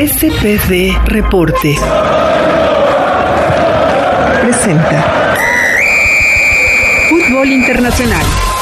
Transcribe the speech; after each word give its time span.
SPD 0.00 0.96
Reporte. 1.06 1.74
Presenta. 4.42 5.34
Fútbol 7.10 7.48
Internacional. 7.48 8.57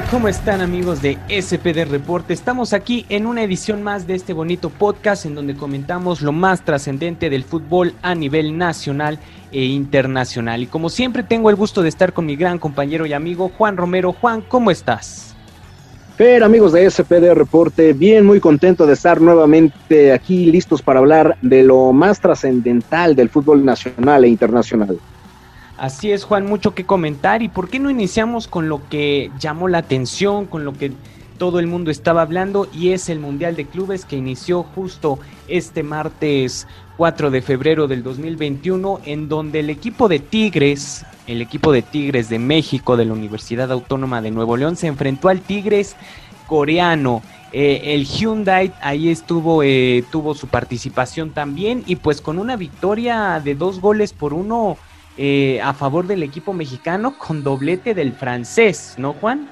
¿Cómo 0.00 0.26
están 0.26 0.62
amigos 0.62 1.02
de 1.02 1.18
SPD 1.28 1.84
Reporte? 1.84 2.32
Estamos 2.32 2.72
aquí 2.72 3.04
en 3.10 3.26
una 3.26 3.42
edición 3.42 3.82
más 3.82 4.06
de 4.06 4.14
este 4.14 4.32
bonito 4.32 4.70
podcast 4.70 5.26
en 5.26 5.34
donde 5.34 5.54
comentamos 5.54 6.22
lo 6.22 6.32
más 6.32 6.64
trascendente 6.64 7.28
del 7.28 7.44
fútbol 7.44 7.92
a 8.00 8.14
nivel 8.14 8.56
nacional 8.56 9.18
e 9.50 9.64
internacional. 9.64 10.62
Y 10.62 10.66
como 10.66 10.88
siempre 10.88 11.22
tengo 11.22 11.50
el 11.50 11.56
gusto 11.56 11.82
de 11.82 11.90
estar 11.90 12.14
con 12.14 12.24
mi 12.24 12.36
gran 12.36 12.58
compañero 12.58 13.04
y 13.04 13.12
amigo 13.12 13.50
Juan 13.50 13.76
Romero. 13.76 14.14
Juan, 14.14 14.40
¿cómo 14.40 14.70
estás? 14.70 15.34
Fer, 16.16 16.42
amigos 16.42 16.72
de 16.72 16.90
SPD 16.90 17.34
Reporte, 17.34 17.92
bien, 17.92 18.24
muy 18.24 18.40
contento 18.40 18.86
de 18.86 18.94
estar 18.94 19.20
nuevamente 19.20 20.12
aquí 20.12 20.46
listos 20.46 20.80
para 20.80 21.00
hablar 21.00 21.36
de 21.42 21.64
lo 21.64 21.92
más 21.92 22.18
trascendental 22.18 23.14
del 23.14 23.28
fútbol 23.28 23.62
nacional 23.62 24.24
e 24.24 24.28
internacional. 24.28 24.98
Así 25.82 26.12
es, 26.12 26.22
Juan, 26.22 26.46
mucho 26.46 26.76
que 26.76 26.86
comentar. 26.86 27.42
¿Y 27.42 27.48
por 27.48 27.68
qué 27.68 27.80
no 27.80 27.90
iniciamos 27.90 28.46
con 28.46 28.68
lo 28.68 28.88
que 28.88 29.32
llamó 29.40 29.66
la 29.66 29.78
atención, 29.78 30.46
con 30.46 30.64
lo 30.64 30.74
que 30.74 30.92
todo 31.38 31.58
el 31.58 31.66
mundo 31.66 31.90
estaba 31.90 32.22
hablando? 32.22 32.68
Y 32.72 32.90
es 32.90 33.08
el 33.08 33.18
Mundial 33.18 33.56
de 33.56 33.64
Clubes 33.64 34.04
que 34.04 34.14
inició 34.14 34.62
justo 34.62 35.18
este 35.48 35.82
martes 35.82 36.68
4 36.98 37.32
de 37.32 37.42
febrero 37.42 37.88
del 37.88 38.04
2021, 38.04 39.00
en 39.06 39.28
donde 39.28 39.58
el 39.58 39.70
equipo 39.70 40.06
de 40.06 40.20
Tigres, 40.20 41.04
el 41.26 41.42
equipo 41.42 41.72
de 41.72 41.82
Tigres 41.82 42.28
de 42.28 42.38
México, 42.38 42.96
de 42.96 43.06
la 43.06 43.14
Universidad 43.14 43.72
Autónoma 43.72 44.22
de 44.22 44.30
Nuevo 44.30 44.56
León, 44.56 44.76
se 44.76 44.86
enfrentó 44.86 45.30
al 45.30 45.40
Tigres 45.40 45.96
coreano. 46.46 47.22
Eh, 47.52 47.94
el 47.94 48.04
Hyundai 48.04 48.72
ahí 48.82 49.08
estuvo, 49.08 49.64
eh, 49.64 50.04
tuvo 50.12 50.36
su 50.36 50.46
participación 50.46 51.30
también 51.32 51.82
y 51.88 51.96
pues 51.96 52.20
con 52.20 52.38
una 52.38 52.54
victoria 52.54 53.42
de 53.44 53.56
dos 53.56 53.80
goles 53.80 54.12
por 54.12 54.32
uno 54.32 54.78
eh, 55.16 55.60
a 55.62 55.74
favor 55.74 56.06
del 56.06 56.22
equipo 56.22 56.52
mexicano 56.52 57.18
con 57.18 57.42
doblete 57.42 57.94
del 57.94 58.12
francés, 58.12 58.94
¿no, 58.96 59.12
Juan? 59.14 59.48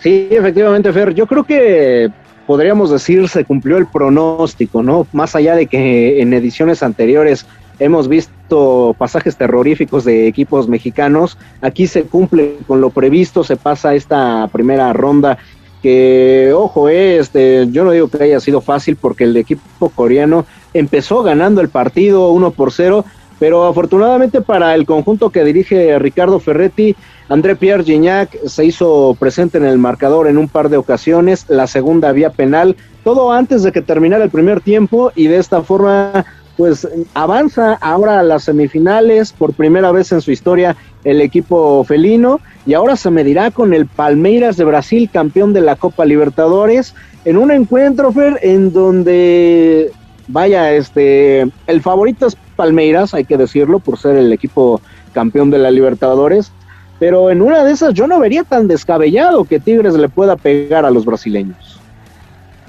Sí, 0.00 0.28
efectivamente, 0.30 0.92
Fer. 0.92 1.14
Yo 1.14 1.26
creo 1.26 1.44
que 1.44 2.10
podríamos 2.46 2.90
decir 2.90 3.28
se 3.28 3.44
cumplió 3.44 3.76
el 3.76 3.86
pronóstico, 3.86 4.82
¿no? 4.82 5.06
Más 5.12 5.34
allá 5.34 5.54
de 5.56 5.66
que 5.66 6.20
en 6.20 6.32
ediciones 6.32 6.82
anteriores 6.82 7.46
hemos 7.78 8.08
visto 8.08 8.94
pasajes 8.98 9.36
terroríficos 9.36 10.04
de 10.04 10.26
equipos 10.28 10.68
mexicanos, 10.68 11.36
aquí 11.60 11.86
se 11.86 12.04
cumple 12.04 12.56
con 12.66 12.80
lo 12.80 12.90
previsto, 12.90 13.44
se 13.44 13.56
pasa 13.56 13.94
esta 13.94 14.48
primera 14.52 14.92
ronda 14.92 15.38
que, 15.82 16.52
ojo, 16.54 16.88
este, 16.88 17.68
yo 17.70 17.84
no 17.84 17.90
digo 17.90 18.08
que 18.08 18.22
haya 18.22 18.40
sido 18.40 18.60
fácil 18.60 18.96
porque 18.96 19.24
el 19.24 19.36
equipo 19.36 19.90
coreano 19.90 20.46
empezó 20.72 21.22
ganando 21.22 21.60
el 21.60 21.68
partido 21.68 22.30
1 22.30 22.50
por 22.52 22.72
0 22.72 23.04
pero 23.38 23.66
afortunadamente 23.66 24.40
para 24.40 24.74
el 24.74 24.86
conjunto 24.86 25.30
que 25.30 25.44
dirige 25.44 25.98
Ricardo 25.98 26.40
Ferretti, 26.40 26.96
André 27.28 27.56
Pierre 27.56 27.84
Gignac 27.84 28.36
se 28.46 28.64
hizo 28.64 29.16
presente 29.18 29.58
en 29.58 29.64
el 29.64 29.78
marcador 29.78 30.28
en 30.28 30.38
un 30.38 30.48
par 30.48 30.68
de 30.68 30.76
ocasiones, 30.76 31.44
la 31.48 31.66
segunda 31.66 32.12
vía 32.12 32.30
penal, 32.30 32.76
todo 33.04 33.32
antes 33.32 33.62
de 33.62 33.72
que 33.72 33.82
terminara 33.82 34.24
el 34.24 34.30
primer 34.30 34.60
tiempo 34.60 35.12
y 35.14 35.26
de 35.26 35.38
esta 35.38 35.62
forma 35.62 36.24
pues 36.56 36.88
avanza 37.12 37.74
ahora 37.74 38.20
a 38.20 38.22
las 38.22 38.44
semifinales 38.44 39.32
por 39.32 39.52
primera 39.52 39.92
vez 39.92 40.10
en 40.12 40.22
su 40.22 40.30
historia 40.30 40.74
el 41.04 41.20
equipo 41.20 41.84
felino 41.84 42.40
y 42.64 42.74
ahora 42.74 42.96
se 42.96 43.10
medirá 43.10 43.50
con 43.50 43.74
el 43.74 43.86
Palmeiras 43.86 44.56
de 44.56 44.64
Brasil, 44.64 45.10
campeón 45.12 45.52
de 45.52 45.60
la 45.60 45.76
Copa 45.76 46.04
Libertadores, 46.04 46.94
en 47.24 47.36
un 47.36 47.50
encuentro, 47.50 48.10
Fer, 48.12 48.38
en 48.42 48.72
donde 48.72 49.92
vaya, 50.28 50.72
este, 50.72 51.46
el 51.66 51.82
favorito 51.82 52.26
es 52.26 52.36
Palmeiras, 52.56 53.14
hay 53.14 53.24
que 53.24 53.36
decirlo, 53.36 53.78
por 53.78 53.98
ser 53.98 54.16
el 54.16 54.32
equipo 54.32 54.80
campeón 55.12 55.50
de 55.50 55.58
la 55.58 55.70
Libertadores, 55.70 56.52
pero 56.98 57.30
en 57.30 57.42
una 57.42 57.64
de 57.64 57.72
esas 57.72 57.94
yo 57.94 58.06
no 58.06 58.18
vería 58.18 58.44
tan 58.44 58.68
descabellado 58.68 59.44
que 59.44 59.60
Tigres 59.60 59.94
le 59.94 60.08
pueda 60.08 60.36
pegar 60.36 60.84
a 60.84 60.90
los 60.90 61.04
brasileños. 61.04 61.78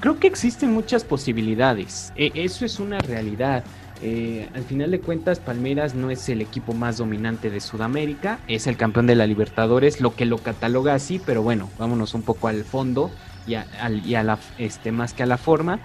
Creo 0.00 0.18
que 0.20 0.28
existen 0.28 0.72
muchas 0.72 1.04
posibilidades, 1.04 2.12
e, 2.16 2.30
eso 2.34 2.64
es 2.64 2.78
una 2.78 2.98
realidad. 2.98 3.64
Eh, 4.00 4.48
al 4.54 4.62
final 4.62 4.92
de 4.92 5.00
cuentas, 5.00 5.40
Palmeiras 5.40 5.96
no 5.96 6.10
es 6.10 6.28
el 6.28 6.40
equipo 6.40 6.72
más 6.72 6.98
dominante 6.98 7.50
de 7.50 7.58
Sudamérica, 7.58 8.38
es 8.46 8.68
el 8.68 8.76
campeón 8.76 9.08
de 9.08 9.16
la 9.16 9.26
Libertadores, 9.26 10.00
lo 10.00 10.14
que 10.14 10.24
lo 10.24 10.38
cataloga 10.38 10.94
así, 10.94 11.20
pero 11.24 11.42
bueno, 11.42 11.68
vámonos 11.78 12.14
un 12.14 12.22
poco 12.22 12.46
al 12.46 12.62
fondo 12.62 13.10
y 13.48 13.54
a, 13.54 13.66
y 14.04 14.14
a 14.14 14.22
la, 14.22 14.38
este, 14.58 14.92
más 14.92 15.14
que 15.14 15.24
a 15.24 15.26
la 15.26 15.36
forma. 15.36 15.80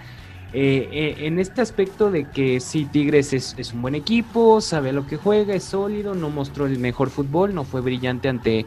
Eh, 0.56 0.88
eh, 0.92 1.26
en 1.26 1.40
este 1.40 1.62
aspecto 1.62 2.12
de 2.12 2.26
que 2.26 2.60
sí, 2.60 2.84
Tigres 2.84 3.32
es, 3.32 3.72
un 3.72 3.82
buen 3.82 3.96
equipo, 3.96 4.60
sabe 4.60 4.92
lo 4.92 5.04
que 5.04 5.16
juega, 5.16 5.52
es 5.52 5.64
sólido, 5.64 6.14
no 6.14 6.30
mostró 6.30 6.66
el 6.66 6.78
mejor 6.78 7.10
fútbol, 7.10 7.52
no 7.56 7.64
fue 7.64 7.80
brillante 7.80 8.28
ante, 8.28 8.64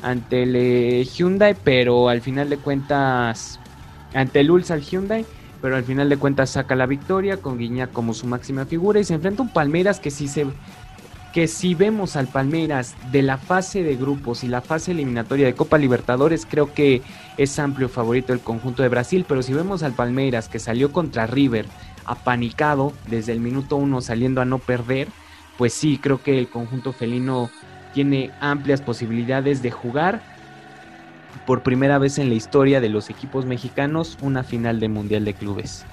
ante 0.00 0.44
el 0.44 0.54
eh, 0.54 1.04
Hyundai, 1.04 1.56
pero 1.64 2.08
al 2.08 2.20
final 2.20 2.48
de 2.50 2.56
cuentas, 2.56 3.58
ante 4.14 4.38
el 4.38 4.50
Ulsa 4.52 4.74
al 4.74 4.82
Hyundai, 4.82 5.26
pero 5.60 5.74
al 5.74 5.82
final 5.82 6.08
de 6.08 6.18
cuentas 6.18 6.50
saca 6.50 6.76
la 6.76 6.86
victoria 6.86 7.38
con 7.38 7.58
Guiñac 7.58 7.90
como 7.90 8.14
su 8.14 8.28
máxima 8.28 8.64
figura 8.64 9.00
y 9.00 9.04
se 9.04 9.14
enfrenta 9.14 9.42
a 9.42 9.46
un 9.46 9.52
Palmeiras 9.52 9.98
que 9.98 10.12
sí 10.12 10.28
se 10.28 10.46
que 11.34 11.48
si 11.48 11.74
vemos 11.74 12.14
al 12.14 12.28
Palmeiras 12.28 12.94
de 13.10 13.20
la 13.20 13.38
fase 13.38 13.82
de 13.82 13.96
grupos 13.96 14.44
y 14.44 14.48
la 14.48 14.60
fase 14.60 14.92
eliminatoria 14.92 15.46
de 15.46 15.56
Copa 15.56 15.78
Libertadores, 15.78 16.46
creo 16.48 16.72
que 16.72 17.02
es 17.36 17.58
amplio 17.58 17.88
favorito 17.88 18.32
el 18.32 18.38
conjunto 18.38 18.84
de 18.84 18.88
Brasil, 18.88 19.24
pero 19.26 19.42
si 19.42 19.52
vemos 19.52 19.82
al 19.82 19.94
Palmeiras 19.94 20.48
que 20.48 20.60
salió 20.60 20.92
contra 20.92 21.26
River 21.26 21.66
apanicado 22.04 22.92
desde 23.08 23.32
el 23.32 23.40
minuto 23.40 23.74
uno 23.74 24.00
saliendo 24.00 24.42
a 24.42 24.44
no 24.44 24.60
perder, 24.60 25.08
pues 25.58 25.72
sí, 25.72 25.98
creo 26.00 26.22
que 26.22 26.38
el 26.38 26.48
conjunto 26.48 26.92
felino 26.92 27.50
tiene 27.94 28.30
amplias 28.40 28.80
posibilidades 28.80 29.60
de 29.60 29.72
jugar 29.72 30.22
por 31.46 31.64
primera 31.64 31.98
vez 31.98 32.18
en 32.18 32.28
la 32.28 32.36
historia 32.36 32.80
de 32.80 32.90
los 32.90 33.10
equipos 33.10 33.44
mexicanos 33.44 34.18
una 34.22 34.44
final 34.44 34.78
de 34.78 34.88
Mundial 34.88 35.24
de 35.24 35.34
Clubes. 35.34 35.84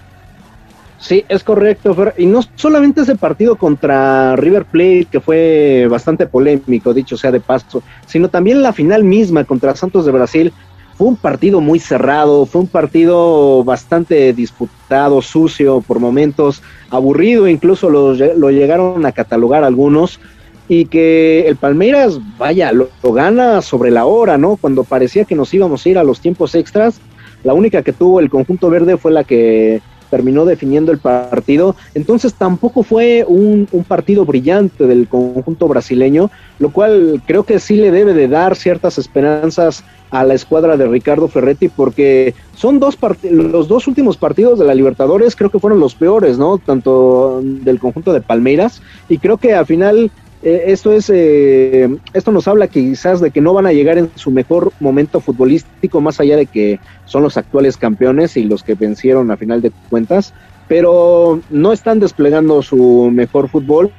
Sí, 1.02 1.26
es 1.30 1.44
correcto, 1.44 1.96
Y 2.16 2.28
no 2.28 2.42
solamente 2.56 3.02
ese 3.02 3.16
partido 3.16 3.56
contra 3.56 4.36
River 4.36 4.66
Plate, 4.66 5.08
que 5.12 5.20
fue 5.20 5.88
bastante 5.90 6.28
polémico, 6.28 6.94
dicho 6.94 7.18
sea 7.18 7.32
de 7.32 7.40
paso, 7.40 7.82
sino 8.06 8.30
también 8.30 8.62
la 8.62 8.72
final 8.72 9.04
misma 9.04 9.44
contra 9.44 9.76
Santos 9.76 10.06
de 10.06 10.12
Brasil. 10.12 10.54
Fue 10.96 11.08
un 11.08 11.16
partido 11.16 11.60
muy 11.60 11.80
cerrado, 11.80 12.46
fue 12.46 12.62
un 12.62 12.68
partido 12.68 13.64
bastante 13.64 14.32
disputado, 14.34 15.24
sucio 15.24 15.82
por 15.82 16.00
momentos, 16.00 16.62
aburrido, 16.92 17.48
incluso 17.48 17.90
lo, 17.90 18.14
lo 18.14 18.52
llegaron 18.52 19.04
a 19.04 19.12
catalogar 19.12 19.64
algunos. 19.64 20.20
Y 20.68 20.86
que 20.86 21.48
el 21.48 21.56
Palmeiras, 21.56 22.20
vaya, 22.38 22.72
lo, 22.72 22.90
lo 23.02 23.12
gana 23.12 23.64
sobre 23.64 23.90
la 23.90 24.06
hora, 24.06 24.38
¿no? 24.38 24.56
Cuando 24.56 24.84
parecía 24.84 25.26
que 25.26 25.36
nos 25.36 25.52
íbamos 25.52 25.84
a 25.84 25.90
ir 25.90 25.98
a 25.98 26.04
los 26.04 26.22
tiempos 26.22 26.54
extras, 26.54 27.02
la 27.44 27.56
única 27.56 27.82
que 27.82 27.92
tuvo 27.92 28.20
el 28.20 28.30
conjunto 28.30 28.70
verde 28.70 28.98
fue 28.98 29.12
la 29.12 29.24
que 29.24 29.82
terminó 30.12 30.46
definiendo 30.46 30.92
el 30.92 31.00
partido. 31.00 31.76
Entonces 31.96 32.36
tampoco 32.36 32.84
fue 32.84 33.26
un, 33.28 33.68
partido 33.88 34.26
brillante 34.26 34.86
del 34.86 35.08
conjunto 35.08 35.68
brasileño, 35.68 36.30
lo 36.60 36.72
cual 36.72 37.24
creo 37.26 37.44
que 37.44 37.60
sí 37.60 37.78
le 37.78 37.90
debe 37.90 38.14
de 38.14 38.28
dar 38.28 38.56
ciertas 38.56 39.00
esperanzas 39.00 39.84
a 40.12 40.24
la 40.24 40.34
escuadra 40.34 40.78
de 40.78 40.88
Ricardo 40.88 41.30
Ferretti 41.30 41.70
porque 41.70 42.36
son 42.54 42.80
dos 42.80 42.98
los 43.24 43.68
dos 43.70 43.88
últimos 43.88 44.18
partidos 44.18 44.60
de 44.60 44.66
la 44.66 44.76
Libertadores 44.76 45.38
creo 45.38 45.50
que 45.50 45.60
fueron 45.60 45.80
los 45.80 45.96
peores, 45.96 46.38
¿no? 46.38 46.58
Tanto 46.58 47.40
del 47.42 47.80
conjunto 47.80 48.12
de 48.12 48.22
Palmeiras 48.22 48.82
y 49.08 49.18
creo 49.18 49.38
que 49.38 49.54
al 49.54 49.66
final 49.66 50.12
eh, 50.44 50.64
esto 50.68 50.92
es 50.92 51.10
eh, 51.14 51.90
esto 52.14 52.32
nos 52.32 52.48
habla 52.48 52.68
quizás 52.68 53.22
de 53.22 53.32
que 53.32 53.42
no 53.42 53.54
van 53.54 53.66
a 53.66 53.74
llegar 53.74 53.98
en 53.98 54.10
su 54.16 54.32
mejor 54.32 54.72
momento 54.80 55.20
futbolístico 55.20 56.02
más 56.02 56.20
allá 56.20 56.36
de 56.38 56.48
que 56.48 56.80
son 57.06 57.24
los 57.24 57.38
actuales 57.38 57.78
campeones 57.78 58.38
y 58.38 58.44
los 58.44 58.64
que 58.64 58.76
vencieron 58.76 59.32
a 59.32 59.38
final 59.38 59.62
de 59.62 59.72
cuentas 59.90 60.34
pero 60.72 61.42
no 61.50 61.74
están 61.74 62.00
desplegando 62.00 62.62
su 62.62 63.10
mejor 63.12 63.50
fútbol. 63.50 63.92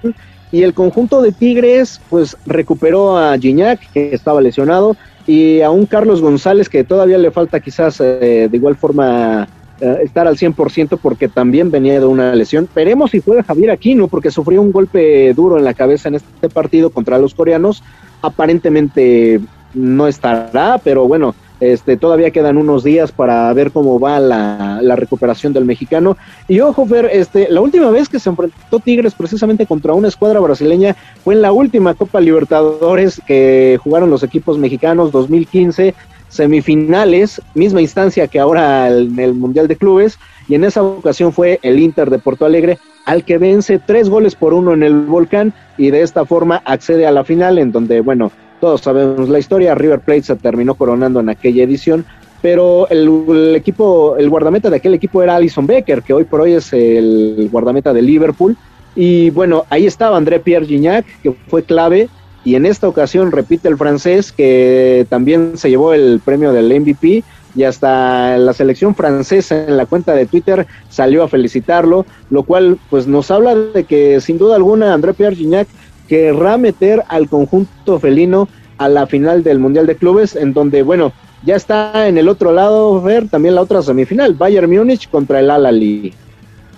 Y 0.51 0.63
el 0.63 0.73
conjunto 0.73 1.21
de 1.21 1.31
Tigres 1.31 2.01
pues 2.09 2.35
recuperó 2.47 3.19
a 3.19 3.37
Gignac 3.37 3.79
que 3.93 4.15
estaba 4.15 4.41
lesionado 4.41 4.97
y 5.27 5.61
a 5.61 5.71
un 5.71 5.85
Carlos 5.85 6.23
González 6.23 6.71
que 6.71 6.83
todavía 6.83 7.19
le 7.19 7.31
falta 7.31 7.61
quizás 7.61 8.01
eh, 8.01 8.49
de 8.51 8.57
igual 8.57 8.77
forma 8.77 9.49
eh, 9.83 9.99
estar 10.05 10.29
al 10.29 10.37
100% 10.37 10.97
porque 11.03 11.27
también 11.27 11.73
venía 11.73 11.99
de 11.99 12.07
una 12.07 12.37
lesión. 12.37 12.69
Veremos 12.73 13.11
si 13.11 13.21
juega 13.21 13.43
Javier 13.43 13.73
Aquino 13.73 14.07
porque 14.07 14.31
sufrió 14.31 14.63
un 14.63 14.71
golpe 14.71 15.35
duro 15.35 15.59
en 15.59 15.65
la 15.65 15.75
cabeza 15.75 16.07
en 16.07 16.15
este 16.15 16.49
partido 16.49 16.91
contra 16.91 17.19
los 17.19 17.35
coreanos. 17.35 17.83
Aparentemente 18.23 19.41
no 19.75 20.07
estará, 20.07 20.81
pero 20.85 21.09
bueno, 21.09 21.35
Este, 21.63 21.97
todavía 21.97 22.33
quedan 22.33 22.57
unos 22.57 22.83
días 22.83 23.13
para 23.13 23.53
ver 23.53 23.71
cómo 23.71 24.01
va 24.01 24.19
la, 24.19 24.97
recuperación 24.97 25.53
del 25.53 25.65
mexicano. 25.65 26.17
Y 26.49 26.59
ojo, 26.59 26.85
Fer, 26.87 27.09
este, 27.13 27.49
la 27.51 27.61
última 27.61 27.89
vez 27.91 28.09
que 28.09 28.19
se 28.19 28.31
enfrentó 28.31 28.81
Tigres 28.81 29.15
precisamente 29.15 29.65
contra 29.65 29.95
una 29.95 30.09
escuadra 30.09 30.41
brasileña 30.41 30.97
fue 31.23 31.35
en 31.35 31.43
la 31.43 31.53
última 31.53 31.95
Copa 31.95 32.21
Libertadores 32.21 33.23
que 33.29 33.79
jugaron 33.81 34.11
los 34.11 34.25
equipos 34.25 34.59
mexicanos 34.59 35.13
2015, 35.13 35.95
semifinales, 36.33 37.43
misma 37.55 37.83
instancia 37.83 38.27
que 38.27 38.41
ahora 38.41 38.89
en 38.89 39.19
el 39.19 39.35
Mundial 39.35 39.69
de 39.69 39.77
Clubes, 39.77 40.19
y 40.49 40.55
en 40.55 40.65
esa 40.65 40.83
ocasión 40.83 41.33
fue 41.33 41.61
el 41.63 41.79
Inter 41.79 42.11
de 42.11 42.19
Porto 42.19 42.47
Alegre 42.47 42.79
al 43.05 43.25
que 43.25 43.39
vence 43.39 43.79
tres 43.79 44.09
goles 44.09 44.35
por 44.35 44.55
uno 44.55 44.73
en 44.73 44.83
el 44.83 44.95
Volcán 45.03 45.53
y 45.77 45.91
de 45.91 46.03
esta 46.03 46.25
forma 46.25 46.63
accede 46.65 47.07
a 47.07 47.13
la 47.13 47.25
final 47.25 47.59
en 47.59 47.71
donde, 47.71 48.01
bueno, 48.01 48.33
todos 48.61 48.81
sabemos 48.81 49.29
la 49.29 49.39
historia, 49.39 49.75
River 49.75 50.01
Plate 50.01 50.23
se 50.23 50.37
terminó 50.37 50.75
coronando 50.75 51.21
en 51.21 51.29
aquella 51.29 51.65
edición, 51.65 52.07
pero 52.41 52.89
el, 52.89 53.55
equipo, 53.55 54.17
el 54.17 54.31
guardameta 54.31 54.71
de 54.71 54.77
aquel 54.77 54.95
equipo 54.95 55.23
era 55.23 55.37
Alison 55.37 55.67
Becker, 55.67 56.03
que 56.03 56.15
hoy 56.15 56.25
por 56.25 56.41
hoy 56.41 56.53
es 56.53 56.73
el 56.73 57.49
guardameta 57.53 57.93
de 57.93 58.03
Liverpool. 58.03 58.57
Y 58.95 59.31
bueno, 59.31 59.65
ahí 59.71 59.87
estaba 59.87 60.17
André 60.17 60.41
Pierre 60.41 60.67
Gignac, 60.67 61.05
que 61.23 61.33
fue 61.49 61.63
clave, 61.63 62.09
y 62.45 62.55
en 62.57 62.67
esta 62.67 62.89
ocasión 62.89 63.33
repite 63.33 63.69
el 63.69 63.77
francés, 63.77 64.33
que 64.33 65.07
también 65.09 65.53
se 65.57 65.71
llevó 65.71 65.95
el 65.95 66.21
premio 66.25 66.53
del 66.53 66.81
MVP, 66.81 67.23
y 67.55 67.65
hasta 67.65 68.39
la 68.39 68.53
selección 68.53 68.95
francesa 68.95 69.67
en 69.67 69.77
la 69.77 69.87
cuenta 69.87 70.15
de 70.15 70.27
Twitter 70.27 70.67
salió 70.89 71.23
a 71.23 71.29
felicitarlo, 71.29 72.07
lo 72.31 72.43
cual 72.45 72.79
pues 72.89 73.07
nos 73.07 73.31
habla 73.31 73.55
de 73.55 73.85
que 73.85 74.21
sin 74.21 74.39
duda 74.39 74.57
alguna 74.57 74.95
André 74.95 75.13
Pierre 75.13 75.37
Gignac 75.37 75.69
querrá 76.09 76.57
meter 76.57 77.03
al 77.09 77.29
conjunto 77.29 78.01
felino 78.01 78.49
a 78.79 78.89
la 78.89 79.07
final 79.07 79.43
del 79.43 79.59
Mundial 79.59 79.87
de 79.87 79.97
Clubes, 79.97 80.35
en 80.35 80.53
donde, 80.53 80.83
bueno, 80.83 81.13
ya 81.45 81.57
está 81.57 82.09
en 82.09 82.19
el 82.19 82.29
otro 82.29 82.53
lado, 82.53 83.01
ver 83.03 83.29
también 83.29 83.55
la 83.55 83.63
otra 83.63 83.83
semifinal, 83.83 84.35
Bayern 84.35 84.71
Múnich 84.71 85.09
contra 85.11 85.41
el 85.41 85.51
Al-Ali. 85.51 86.15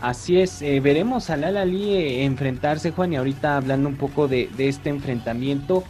Así 0.04 0.38
es, 0.38 0.60
eh, 0.60 0.80
veremos 0.80 1.30
al 1.30 1.44
Al-Ali 1.44 1.94
eh, 1.94 2.24
enfrentarse, 2.26 2.90
Juan, 2.90 3.14
y 3.14 3.16
ahorita 3.16 3.56
hablando 3.56 3.88
un 3.88 3.96
poco 3.96 4.28
de, 4.28 4.50
este 4.58 4.90
enfrentamiento, 4.90 5.82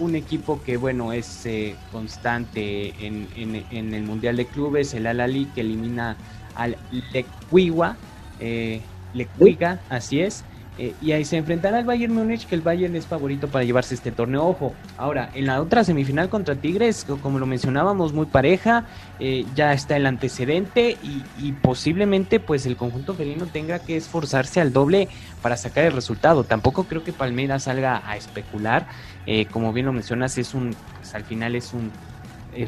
un, 0.00 0.16
equipo 0.16 0.60
que, 0.64 0.76
bueno, 0.76 1.12
es 1.12 1.46
eh, 1.46 1.76
constante 1.92 2.92
en, 3.06 3.94
el 3.94 4.02
Mundial 4.02 4.36
de 4.36 4.46
Clubes, 4.46 4.94
el 4.94 5.06
Al-Ali 5.06 5.44
que 5.54 5.60
elimina 5.60 6.16
al 6.56 6.76
Lequiwa, 7.12 7.96
Lequiga, 9.14 9.80
así 9.90 10.22
es, 10.22 10.42
eh, 10.78 10.94
y 11.00 11.12
ahí 11.12 11.24
se 11.24 11.38
enfrentará 11.38 11.78
al 11.78 11.84
Bayern 11.84 12.12
Múnich, 12.12 12.46
que 12.46 12.54
el 12.54 12.60
Bayern 12.60 12.94
es 12.96 13.06
favorito 13.06 13.48
para 13.48 13.64
llevarse 13.64 13.94
este 13.94 14.12
torneo. 14.12 14.46
Ojo, 14.46 14.74
ahora, 14.98 15.30
en 15.34 15.46
la 15.46 15.62
otra 15.62 15.84
semifinal 15.84 16.28
contra 16.28 16.54
Tigres, 16.54 17.06
como 17.22 17.38
lo 17.38 17.46
mencionábamos, 17.46 18.12
muy 18.12 18.26
pareja, 18.26 18.84
eh, 19.18 19.46
ya 19.54 19.72
está 19.72 19.96
el 19.96 20.06
antecedente 20.06 20.98
y, 21.02 21.52
posiblemente 21.62 22.38
pues 22.38 22.66
el 22.66 22.76
conjunto 22.76 23.14
felino 23.14 23.46
tenga 23.46 23.78
que 23.78 23.96
esforzarse 23.96 24.60
al 24.60 24.72
doble 24.72 25.08
para 25.40 25.56
sacar 25.56 25.84
el 25.84 25.92
resultado. 25.92 26.44
Tampoco 26.44 26.84
creo 26.84 27.02
que 27.02 27.12
Palmeiras 27.12 27.64
salga 27.64 28.02
a 28.06 28.16
especular. 28.16 28.86
Eh, 29.26 29.46
como 29.46 29.72
bien 29.72 29.86
lo 29.86 29.92
mencionas, 29.92 30.36
es 30.36 30.52
un, 30.52 30.76
pues, 30.98 31.14
al 31.14 31.24
final 31.24 31.56
es 31.56 31.72
un 31.72 31.90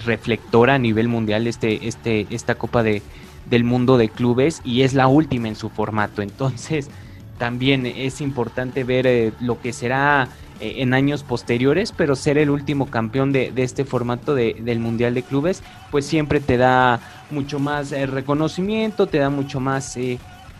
reflector 0.04 0.70
a 0.70 0.78
nivel 0.78 1.08
mundial 1.08 1.46
este, 1.46 1.86
este, 1.86 2.26
esta 2.30 2.54
Copa 2.54 2.82
de, 2.82 3.02
del 3.46 3.64
Mundo 3.64 3.98
de 3.98 4.08
Clubes 4.08 4.60
y 4.64 4.82
es 4.82 4.94
la 4.94 5.08
última 5.08 5.48
en 5.48 5.56
su 5.56 5.68
formato. 5.68 6.22
Entonces 6.22 6.90
también 7.38 7.86
es 7.86 8.20
importante 8.20 8.84
ver 8.84 9.06
eh, 9.06 9.32
lo 9.40 9.60
que 9.60 9.72
será 9.72 10.28
eh, 10.60 10.74
en 10.78 10.92
años 10.92 11.22
posteriores, 11.22 11.92
pero 11.92 12.16
ser 12.16 12.36
el 12.36 12.50
último 12.50 12.86
campeón 12.86 13.32
de, 13.32 13.52
este 13.56 13.84
formato 13.84 14.34
del 14.34 14.80
Mundial 14.80 15.14
de 15.14 15.22
Clubes, 15.22 15.62
pues 15.90 16.04
siempre 16.04 16.40
te 16.40 16.56
da 16.56 17.00
mucho 17.30 17.58
más 17.58 17.92
eh, 17.92 18.06
reconocimiento, 18.06 19.06
te 19.06 19.18
da 19.18 19.30
mucho 19.30 19.60
más 19.60 19.96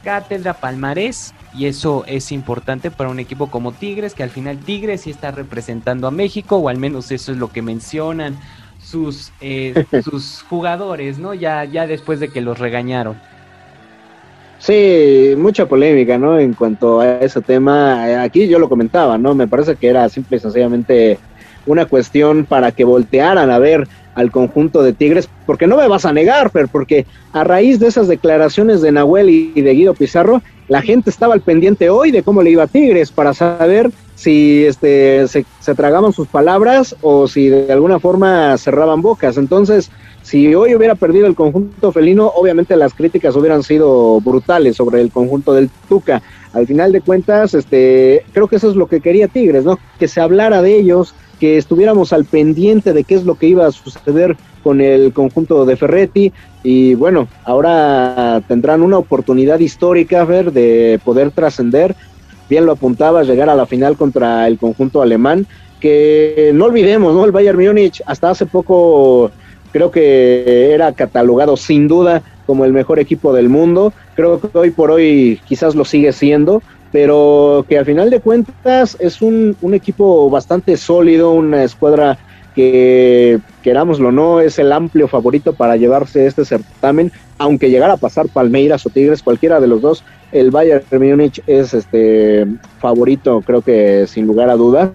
cátedra, 0.04 0.54
palmarés, 0.54 1.34
y 1.52 1.66
eso 1.66 2.04
es 2.06 2.30
importante 2.30 2.90
para 2.90 3.10
un 3.10 3.18
equipo 3.18 3.50
como 3.50 3.72
Tigres, 3.72 4.14
que 4.14 4.22
al 4.22 4.30
final 4.30 4.58
Tigres 4.58 5.02
sí 5.02 5.10
está 5.10 5.32
representando 5.32 6.06
a 6.06 6.12
México, 6.12 6.56
o 6.56 6.68
al 6.68 6.78
menos 6.78 7.10
eso 7.10 7.32
es 7.32 7.38
lo 7.38 7.50
que 7.50 7.62
mencionan 7.62 8.38
sus, 8.80 9.32
sus 10.04 10.44
jugadores, 10.48 11.18
¿no? 11.18 11.34
Ya, 11.34 11.64
ya 11.64 11.88
después 11.88 12.20
de 12.20 12.28
que 12.28 12.40
los 12.40 12.58
regañaron. 12.58 13.18
Sí, 14.58 15.34
mucha 15.36 15.66
polémica, 15.66 16.18
¿no? 16.18 16.38
En 16.38 16.52
cuanto 16.52 17.00
a 17.00 17.20
ese 17.20 17.40
tema, 17.40 18.22
aquí 18.22 18.48
yo 18.48 18.58
lo 18.58 18.68
comentaba, 18.68 19.16
¿no? 19.16 19.34
Me 19.34 19.46
parece 19.46 19.76
que 19.76 19.88
era 19.88 20.08
simple 20.08 20.36
y 20.36 20.40
sencillamente 20.40 21.18
una 21.64 21.86
cuestión 21.86 22.44
para 22.44 22.72
que 22.72 22.84
voltearan 22.84 23.50
a 23.50 23.58
ver 23.58 23.86
al 24.14 24.32
conjunto 24.32 24.82
de 24.82 24.92
Tigres, 24.92 25.28
porque 25.46 25.68
no 25.68 25.76
me 25.76 25.86
vas 25.86 26.04
a 26.04 26.12
negar, 26.12 26.50
Fer, 26.50 26.66
porque 26.66 27.06
a 27.32 27.44
raíz 27.44 27.78
de 27.78 27.86
esas 27.86 28.08
declaraciones 28.08 28.80
de 28.80 28.90
Nahuel 28.90 29.30
y 29.30 29.60
de 29.60 29.74
Guido 29.74 29.94
Pizarro, 29.94 30.42
la 30.68 30.82
gente 30.82 31.10
estaba 31.10 31.34
al 31.34 31.40
pendiente 31.40 31.90
hoy 31.90 32.10
de 32.10 32.22
cómo 32.22 32.42
le 32.42 32.50
iba 32.50 32.64
a 32.64 32.68
Tigres 32.68 33.10
para 33.10 33.34
saber 33.34 33.90
si 34.14 34.64
este, 34.64 35.26
se, 35.28 35.46
se 35.60 35.74
tragaban 35.74 36.12
sus 36.12 36.28
palabras 36.28 36.96
o 37.02 37.28
si 37.28 37.48
de 37.48 37.72
alguna 37.72 37.98
forma 37.98 38.56
cerraban 38.58 39.00
bocas. 39.00 39.36
Entonces, 39.38 39.90
si 40.22 40.54
hoy 40.54 40.74
hubiera 40.74 40.94
perdido 40.94 41.26
el 41.26 41.34
conjunto 41.34 41.90
felino, 41.90 42.26
obviamente 42.26 42.76
las 42.76 42.92
críticas 42.92 43.34
hubieran 43.36 43.62
sido 43.62 44.20
brutales 44.20 44.76
sobre 44.76 45.00
el 45.00 45.10
conjunto 45.10 45.54
del 45.54 45.70
Tuca. 45.88 46.20
Al 46.52 46.66
final 46.66 46.92
de 46.92 47.00
cuentas, 47.00 47.54
este, 47.54 48.24
creo 48.32 48.46
que 48.46 48.56
eso 48.56 48.68
es 48.68 48.76
lo 48.76 48.88
que 48.88 49.00
quería 49.00 49.28
Tigres, 49.28 49.64
¿no? 49.64 49.78
Que 49.98 50.08
se 50.08 50.20
hablara 50.20 50.60
de 50.60 50.78
ellos, 50.78 51.14
que 51.40 51.56
estuviéramos 51.56 52.12
al 52.12 52.24
pendiente 52.24 52.92
de 52.92 53.04
qué 53.04 53.14
es 53.14 53.24
lo 53.24 53.36
que 53.36 53.46
iba 53.46 53.66
a 53.66 53.72
suceder 53.72 54.36
con 54.68 54.82
el 54.82 55.14
conjunto 55.14 55.64
de 55.64 55.76
Ferretti 55.76 56.30
y 56.62 56.94
bueno, 56.94 57.26
ahora 57.46 58.42
tendrán 58.46 58.82
una 58.82 58.98
oportunidad 58.98 59.60
histórica, 59.60 60.26
ver, 60.26 60.52
de 60.52 61.00
poder 61.06 61.30
trascender. 61.30 61.96
Bien 62.50 62.66
lo 62.66 62.72
apuntaba, 62.72 63.22
llegar 63.22 63.48
a 63.48 63.54
la 63.54 63.64
final 63.64 63.96
contra 63.96 64.46
el 64.46 64.58
conjunto 64.58 65.00
alemán, 65.00 65.46
que 65.80 66.50
no 66.52 66.66
olvidemos, 66.66 67.14
¿no? 67.14 67.24
El 67.24 67.32
Bayern 67.32 67.58
Múnich 67.58 68.02
hasta 68.04 68.28
hace 68.28 68.44
poco 68.44 69.30
creo 69.72 69.90
que 69.90 70.74
era 70.74 70.92
catalogado 70.92 71.56
sin 71.56 71.88
duda 71.88 72.20
como 72.44 72.66
el 72.66 72.74
mejor 72.74 72.98
equipo 72.98 73.32
del 73.32 73.48
mundo. 73.48 73.94
Creo 74.16 74.38
que 74.38 74.58
hoy 74.58 74.70
por 74.70 74.90
hoy 74.90 75.40
quizás 75.48 75.74
lo 75.74 75.86
sigue 75.86 76.12
siendo, 76.12 76.60
pero 76.92 77.64
que 77.66 77.78
al 77.78 77.86
final 77.86 78.10
de 78.10 78.20
cuentas 78.20 78.98
es 79.00 79.22
un, 79.22 79.56
equipo 79.72 80.28
bastante 80.28 80.76
sólido, 80.76 81.30
una 81.30 81.64
escuadra 81.64 82.18
que, 82.58 83.38
querámoslo 83.62 84.10
no, 84.10 84.40
es 84.40 84.58
el 84.58 84.72
amplio 84.72 85.06
favorito 85.06 85.52
para 85.52 85.76
llevarse 85.76 86.26
este 86.26 86.44
certamen, 86.44 87.12
aunque 87.38 87.70
llegara 87.70 87.92
a 87.92 87.98
pasar 87.98 88.26
Palmeiras 88.26 88.84
o 88.84 88.90
Tigres, 88.90 89.22
cualquiera 89.22 89.60
de 89.60 89.68
los 89.68 89.80
dos, 89.80 90.02
el 90.32 90.50
Bayern 90.50 90.82
Múnich 90.90 91.40
es 91.46 91.72
este 91.72 92.48
favorito, 92.80 93.42
creo 93.46 93.62
que 93.62 94.08
sin 94.08 94.26
lugar 94.26 94.50
a 94.50 94.56
dudas. 94.56 94.90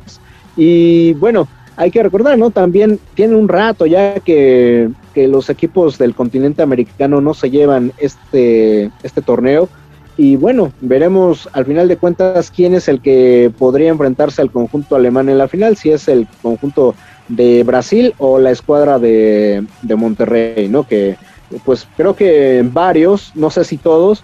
Y 0.58 1.14
bueno, 1.14 1.48
hay 1.78 1.90
que 1.90 2.04
recordar, 2.04 2.38
¿no? 2.38 2.50
También 2.50 3.00
tiene 3.14 3.38
un 3.38 3.48
rato 3.48 3.86
ya 3.86 4.20
que, 4.20 4.92
los 5.16 5.50
equipos 5.50 5.98
del 5.98 6.16
continente 6.16 6.64
americano 6.64 7.22
no 7.22 7.34
se 7.34 7.50
llevan 7.50 7.94
este, 7.98 8.92
este 9.04 9.22
torneo. 9.22 9.70
Y 10.18 10.36
bueno, 10.36 10.74
veremos 10.82 11.48
al 11.54 11.66
final 11.66 11.88
de 11.88 11.96
cuentas 11.96 12.52
quién 12.52 12.76
es 12.76 12.90
el 12.90 13.00
que 13.00 13.54
podría 13.58 13.90
enfrentarse 13.90 14.42
al 14.42 14.52
conjunto 14.52 14.98
alemán 14.98 15.30
en 15.30 15.38
la 15.38 15.48
final, 15.48 15.78
si 15.78 15.92
es 15.92 16.10
el 16.10 16.28
conjunto 16.42 16.94
de 17.28 17.64
Brasil 17.64 18.14
o 18.18 18.40
la 18.40 18.52
escuadra 18.52 19.00
de, 19.00 19.64
de 19.82 19.96
Monterrey, 19.96 20.68
¿no? 20.70 20.84
Que 20.88 21.16
pues 21.66 21.88
creo 21.96 22.16
que 22.16 22.64
varios, 22.72 23.32
no 23.36 23.50
sé 23.50 23.64
si 23.64 23.78
todos, 23.78 24.24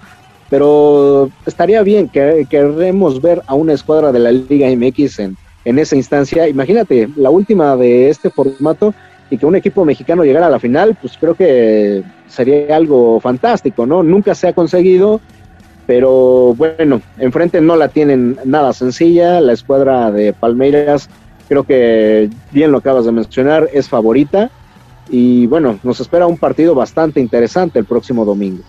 pero 0.50 1.29
estaría 1.46 1.84
bien 1.84 2.10
que 2.10 2.48
queremos 2.50 3.22
ver 3.22 3.41
a 3.46 3.53
una 3.53 3.74
escuadra 3.74 4.12
de 4.12 4.20
la 4.20 4.32
Liga 4.32 4.68
MX 4.70 5.20
en, 5.20 5.38
en 5.65 5.79
esa 5.79 5.96
instancia. 5.96 6.48
Imagínate, 6.48 7.08
la 7.15 7.29
última 7.29 7.75
de 7.75 8.10
este 8.10 8.29
formato 8.29 8.94
y 9.29 9.38
que 9.38 9.46
un 9.46 9.56
equipo 9.56 9.86
mexicano 9.86 10.24
llegara 10.24 10.48
a 10.48 10.50
la 10.50 10.60
final, 10.60 10.98
pues 11.00 11.18
creo 11.20 11.36
que 11.36 12.03
sería 12.27 12.75
algo 12.75 13.20
fantástico, 13.20 13.86
¿no? 13.86 14.01
Nunca 14.01 14.34
se 14.34 14.48
ha 14.48 14.53
conseguido, 14.53 15.22
pero 15.86 16.56
bueno, 16.56 17.01
enfrente 17.20 17.62
no 17.62 17.75
la 17.75 17.89
tienen 17.89 18.38
nada 18.46 18.74
sencilla. 18.74 19.39
La 19.39 19.53
escuadra 19.53 20.12
de 20.12 20.34
Palmeiras, 20.34 21.10
creo 21.50 21.63
que 21.65 22.29
bien 22.51 22.72
lo 22.72 22.77
acabas 22.77 23.06
de 23.06 23.12
mencionar, 23.12 23.68
es 23.74 23.89
favorita. 23.89 24.50
Y 25.10 25.48
bueno, 25.48 25.79
nos 25.84 26.00
espera 26.00 26.27
un 26.27 26.38
partido 26.38 26.75
bastante 26.75 27.20
interesante 27.20 27.79
el 27.79 27.86
próximo 27.86 28.24
domingo. 28.24 28.63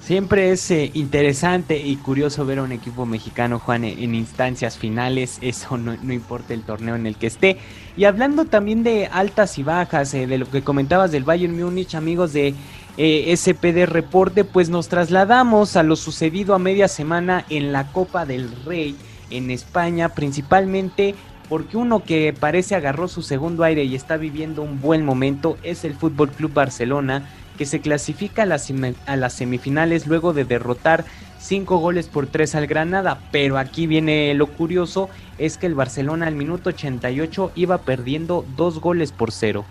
Siempre 0.00 0.50
es 0.50 0.70
eh, 0.70 0.90
interesante 0.94 1.78
y 1.78 1.94
curioso 1.96 2.44
ver 2.44 2.58
a 2.58 2.62
un 2.64 2.72
equipo 2.72 3.06
mexicano, 3.06 3.60
Juan, 3.60 3.84
en 3.84 4.16
instancias 4.16 4.76
finales, 4.76 5.38
eso 5.42 5.78
no, 5.78 5.94
importa 6.12 6.54
el 6.54 6.62
torneo 6.62 6.96
en 6.96 7.06
el 7.06 7.16
que 7.16 7.28
esté. 7.28 7.58
Y 7.96 8.04
hablando 8.04 8.44
también 8.44 8.82
de 8.82 9.06
altas 9.06 9.58
y 9.58 9.62
bajas, 9.62 10.12
eh, 10.14 10.26
de 10.26 10.38
lo 10.38 10.50
que 10.50 10.62
comentabas 10.62 11.12
del 11.12 11.22
Bayern 11.22 11.56
Múnich, 11.56 11.94
amigos 11.94 12.32
de 12.32 12.54
eh, 12.96 13.36
SPD 13.36 13.86
Reporte, 13.86 14.44
pues 14.44 14.70
nos 14.70 14.88
trasladamos 14.88 15.76
a 15.76 15.84
lo 15.84 15.94
sucedido 15.94 16.54
a 16.54 16.58
media 16.58 16.88
semana 16.88 17.44
en 17.48 17.72
la 17.72 17.92
Copa 17.92 18.26
del 18.26 18.50
Rey 18.64 18.96
en 19.30 19.50
España, 19.50 20.10
principalmente 20.10 21.14
porque 21.52 21.76
uno 21.76 22.02
que 22.02 22.32
parece 22.32 22.76
agarró 22.76 23.08
su 23.08 23.20
segundo 23.20 23.62
aire 23.62 23.84
y 23.84 23.94
está 23.94 24.16
viviendo 24.16 24.62
un 24.62 24.80
buen 24.80 25.04
momento 25.04 25.58
es 25.62 25.84
el 25.84 25.92
Fútbol 25.92 26.30
Club 26.30 26.54
Barcelona, 26.54 27.28
que 27.58 27.66
se 27.66 27.82
clasifica 27.82 28.44
a 28.44 29.16
las, 29.16 29.34
semifinales 29.34 30.06
luego 30.06 30.32
de 30.32 30.46
derrotar 30.46 31.04
5 31.40 31.76
goles 31.76 32.06
por 32.06 32.26
3 32.26 32.54
al 32.54 32.66
Granada, 32.66 33.18
pero 33.32 33.58
aquí 33.58 33.86
viene 33.86 34.32
lo 34.32 34.46
curioso, 34.46 35.10
es 35.36 35.58
que 35.58 35.66
el 35.66 35.74
Barcelona 35.74 36.26
al 36.26 36.36
minuto 36.36 36.70
88 36.70 37.52
iba 37.54 37.76
perdiendo 37.76 38.46
2 38.56 38.80
goles 38.80 39.12
por 39.12 39.30
0. 39.30 39.66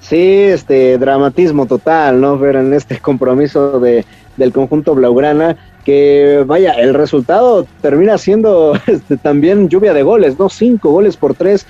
Sí, 0.00 0.16
este 0.16 0.96
dramatismo 0.96 1.66
total, 1.66 2.18
¿no? 2.18 2.38
Ver 2.38 2.56
en 2.56 2.72
este 2.72 2.98
compromiso 2.98 3.78
de, 3.78 4.06
del 4.40 4.52
conjunto 4.52 4.96
Blaugrana, 4.96 5.56
que 5.84 6.42
vaya, 6.46 6.72
el 6.72 6.94
resultado 6.94 7.66
termina 7.80 8.18
siendo 8.18 8.72
este, 8.88 9.16
también 9.16 9.68
lluvia 9.68 9.92
de 9.92 10.02
goles, 10.02 10.36
¿no? 10.38 10.48
Cinco 10.48 10.90
goles 10.90 11.16
por 11.16 11.34
tres, 11.34 11.66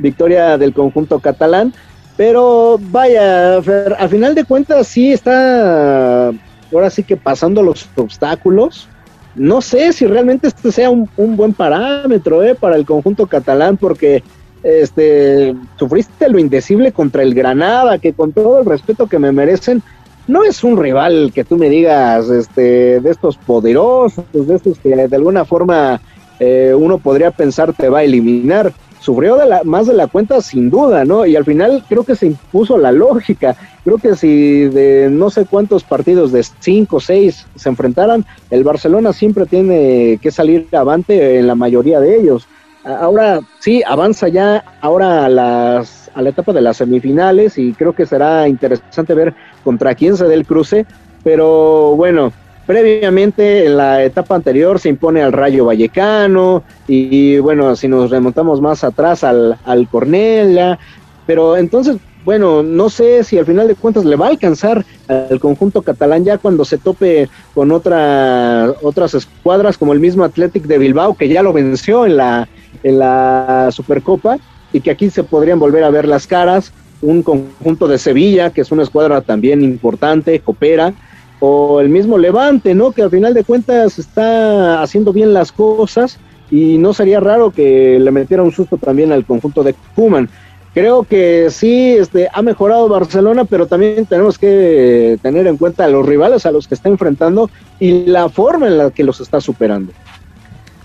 victoria 0.00 0.58
del 0.58 0.74
conjunto 0.74 1.20
catalán, 1.20 1.72
pero 2.16 2.80
vaya, 2.90 3.56
al 3.56 4.08
final 4.08 4.34
de 4.34 4.44
cuentas 4.44 4.88
sí 4.88 5.12
está 5.12 6.32
ahora 6.72 6.90
sí 6.90 7.04
que 7.04 7.16
pasando 7.16 7.62
los 7.62 7.88
obstáculos. 7.96 8.88
No 9.36 9.60
sé 9.60 9.92
si 9.92 10.06
realmente 10.06 10.48
este 10.48 10.70
sea 10.70 10.90
un, 10.90 11.08
un 11.16 11.36
buen 11.36 11.52
parámetro 11.52 12.42
¿eh? 12.42 12.54
para 12.54 12.76
el 12.76 12.84
conjunto 12.84 13.26
catalán, 13.26 13.76
porque 13.76 14.22
este, 14.64 15.54
sufriste 15.76 16.28
lo 16.28 16.38
indecible 16.38 16.92
contra 16.92 17.22
el 17.22 17.34
Granada, 17.34 17.98
que 17.98 18.12
con 18.12 18.32
todo 18.32 18.60
el 18.60 18.66
respeto 18.66 19.06
que 19.06 19.18
me 19.18 19.30
merecen, 19.30 19.82
no 20.26 20.44
es 20.44 20.64
un 20.64 20.76
rival 20.76 21.32
que 21.34 21.44
tú 21.44 21.56
me 21.56 21.68
digas, 21.68 22.28
este, 22.30 23.00
de 23.00 23.10
estos 23.10 23.36
poderosos, 23.36 24.24
de 24.32 24.54
estos 24.54 24.78
que 24.78 24.90
de 24.90 25.16
alguna 25.16 25.44
forma 25.44 26.00
eh, 26.40 26.74
uno 26.76 26.98
podría 26.98 27.30
pensar 27.30 27.72
te 27.72 27.88
va 27.88 27.98
a 27.98 28.04
eliminar. 28.04 28.72
Sufrió 29.00 29.36
de 29.36 29.44
la, 29.44 29.62
más 29.64 29.86
de 29.86 29.92
la 29.92 30.06
cuenta 30.06 30.40
sin 30.40 30.70
duda, 30.70 31.04
¿no? 31.04 31.26
Y 31.26 31.36
al 31.36 31.44
final 31.44 31.84
creo 31.86 32.04
que 32.04 32.16
se 32.16 32.26
impuso 32.26 32.78
la 32.78 32.90
lógica. 32.90 33.54
Creo 33.84 33.98
que 33.98 34.16
si 34.16 34.64
de 34.64 35.10
no 35.10 35.28
sé 35.28 35.44
cuántos 35.44 35.84
partidos, 35.84 36.32
de 36.32 36.42
cinco 36.60 36.96
o 36.96 37.00
seis, 37.00 37.46
se 37.54 37.68
enfrentaran, 37.68 38.24
el 38.48 38.64
Barcelona 38.64 39.12
siempre 39.12 39.44
tiene 39.44 40.18
que 40.22 40.30
salir 40.30 40.68
avante 40.72 41.38
en 41.38 41.46
la 41.46 41.54
mayoría 41.54 42.00
de 42.00 42.16
ellos. 42.16 42.48
Ahora 42.84 43.40
sí, 43.60 43.82
avanza 43.86 44.28
ya 44.28 44.62
ahora 44.82 45.24
a, 45.24 45.28
las, 45.28 46.10
a 46.14 46.20
la 46.20 46.28
etapa 46.28 46.52
de 46.52 46.60
las 46.60 46.76
semifinales 46.76 47.56
y 47.56 47.72
creo 47.72 47.94
que 47.94 48.04
será 48.04 48.46
interesante 48.46 49.14
ver 49.14 49.34
contra 49.62 49.94
quién 49.94 50.16
se 50.16 50.26
dé 50.26 50.34
el 50.34 50.46
cruce, 50.46 50.84
pero 51.22 51.96
bueno, 51.96 52.30
previamente 52.66 53.64
en 53.64 53.78
la 53.78 54.04
etapa 54.04 54.34
anterior 54.34 54.78
se 54.78 54.90
impone 54.90 55.22
al 55.22 55.32
Rayo 55.32 55.64
Vallecano 55.64 56.62
y, 56.86 57.38
bueno, 57.38 57.74
si 57.74 57.88
nos 57.88 58.10
remontamos 58.10 58.60
más 58.60 58.84
atrás 58.84 59.24
al, 59.24 59.58
al 59.64 59.88
Cornelia, 59.88 60.78
pero 61.26 61.56
entonces 61.56 61.96
bueno, 62.24 62.62
no 62.62 62.88
sé 62.88 63.22
si 63.22 63.38
al 63.38 63.44
final 63.44 63.68
de 63.68 63.74
cuentas 63.74 64.04
le 64.06 64.16
va 64.16 64.26
a 64.26 64.30
alcanzar 64.30 64.84
al 65.08 65.38
conjunto 65.40 65.82
catalán 65.82 66.24
ya 66.24 66.38
cuando 66.38 66.64
se 66.64 66.78
tope 66.78 67.28
con 67.54 67.70
otra, 67.70 68.72
otras 68.82 69.12
escuadras 69.12 69.76
como 69.76 69.92
el 69.92 70.00
mismo 70.00 70.24
Athletic 70.24 70.64
de 70.64 70.78
Bilbao 70.78 71.14
que 71.14 71.28
ya 71.28 71.42
lo 71.42 71.52
venció 71.52 72.06
en 72.06 72.16
la, 72.16 72.48
en 72.84 73.00
la 73.00 73.70
Supercopa 73.72 74.38
y 74.72 74.80
que 74.80 74.92
aquí 74.92 75.10
se 75.10 75.24
podrían 75.24 75.58
volver 75.58 75.82
a 75.82 75.90
ver 75.90 76.06
las 76.06 76.28
caras, 76.28 76.72
un 77.02 77.24
conjunto 77.24 77.88
de 77.88 77.98
Sevilla 77.98 78.50
que 78.50 78.60
es 78.60 78.70
una 78.70 78.84
escuadra 78.84 79.20
también 79.20 79.62
importante, 79.62 80.38
coopera, 80.38 80.94
o 81.40 81.80
el 81.80 81.88
mismo 81.88 82.16
Levante, 82.16 82.74
¿no? 82.74 82.92
Que 82.92 83.02
al 83.02 83.10
final 83.10 83.34
de 83.34 83.42
cuentas 83.42 83.98
está 83.98 84.80
haciendo 84.80 85.12
bien 85.12 85.34
las 85.34 85.50
cosas 85.50 86.18
y 86.50 86.78
no 86.78 86.94
sería 86.94 87.18
raro 87.18 87.50
que 87.50 87.98
le 87.98 88.10
metiera 88.12 88.44
un 88.44 88.52
susto 88.52 88.76
también 88.76 89.10
al 89.10 89.24
conjunto 89.24 89.64
de 89.64 89.74
Kuman 89.96 90.28
creo 90.74 91.04
que 91.04 91.48
sí 91.50 91.92
este, 91.92 92.28
ha 92.30 92.42
mejorado 92.42 92.88
Barcelona, 92.88 93.44
pero 93.44 93.66
también 93.66 94.04
tenemos 94.06 94.36
que 94.38 95.18
tener 95.22 95.46
en 95.46 95.56
cuenta 95.56 95.84
a 95.84 95.88
los 95.88 96.04
rivales 96.04 96.44
a 96.44 96.50
los 96.50 96.66
que 96.66 96.74
está 96.74 96.88
enfrentando 96.88 97.48
y 97.78 98.06
la 98.06 98.28
forma 98.28 98.66
en 98.66 98.76
la 98.76 98.90
que 98.90 99.04
los 99.04 99.20
está 99.20 99.40
superando. 99.40 99.92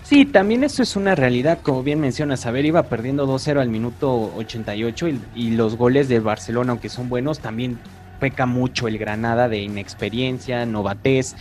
Sí, 0.09 0.25
también 0.25 0.63
eso 0.63 0.81
es 0.81 0.95
una 0.95 1.13
realidad, 1.13 1.59
como 1.61 1.83
bien 1.83 1.99
mencionas, 1.99 2.47
a 2.47 2.51
ver, 2.51 2.65
iba 2.65 2.81
perdiendo 2.81 3.27
2-0 3.27 3.59
al 3.59 3.69
minuto 3.69 4.33
88 4.37 5.07
y, 5.07 5.21
y 5.35 5.51
los 5.51 5.75
goles 5.75 6.09
de 6.09 6.19
Barcelona, 6.19 6.71
aunque 6.71 6.89
son 6.89 7.09
buenos, 7.09 7.37
también 7.37 7.77
peca 8.19 8.47
mucho 8.47 8.87
el 8.87 8.97
Granada 8.97 9.47
de 9.47 9.59
inexperiencia, 9.59 10.65
novatez. 10.65 11.35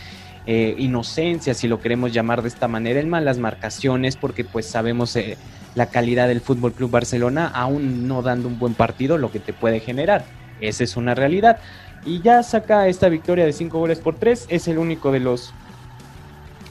Eh, 0.45 0.75
inocencia, 0.77 1.55
si 1.55 1.67
lo 1.67 1.79
queremos 1.79 2.13
llamar 2.13 2.43
de 2.43 2.47
esta 2.47 2.67
manera, 2.67 2.99
en 2.99 3.09
malas 3.09 3.39
marcaciones, 3.39 4.17
porque 4.17 4.43
pues 4.43 4.67
sabemos 4.67 5.15
eh, 5.15 5.35
la 5.73 5.87
calidad 5.87 6.27
del 6.27 6.39
Fútbol 6.39 6.73
Club 6.73 6.91
Barcelona, 6.91 7.47
aún 7.47 8.07
no 8.07 8.21
dando 8.21 8.47
un 8.47 8.59
buen 8.59 8.75
partido, 8.75 9.17
lo 9.17 9.31
que 9.31 9.39
te 9.39 9.51
puede 9.51 9.79
generar. 9.79 10.25
Esa 10.61 10.83
es 10.83 10.95
una 10.95 11.15
realidad. 11.15 11.57
Y 12.05 12.21
ya 12.21 12.43
saca 12.43 12.87
esta 12.87 13.09
victoria 13.09 13.45
de 13.45 13.53
5 13.53 13.79
goles 13.79 13.99
por 13.99 14.13
3. 14.17 14.45
Es 14.49 14.67
el 14.67 14.77
único 14.77 15.11
de 15.11 15.21
los 15.21 15.55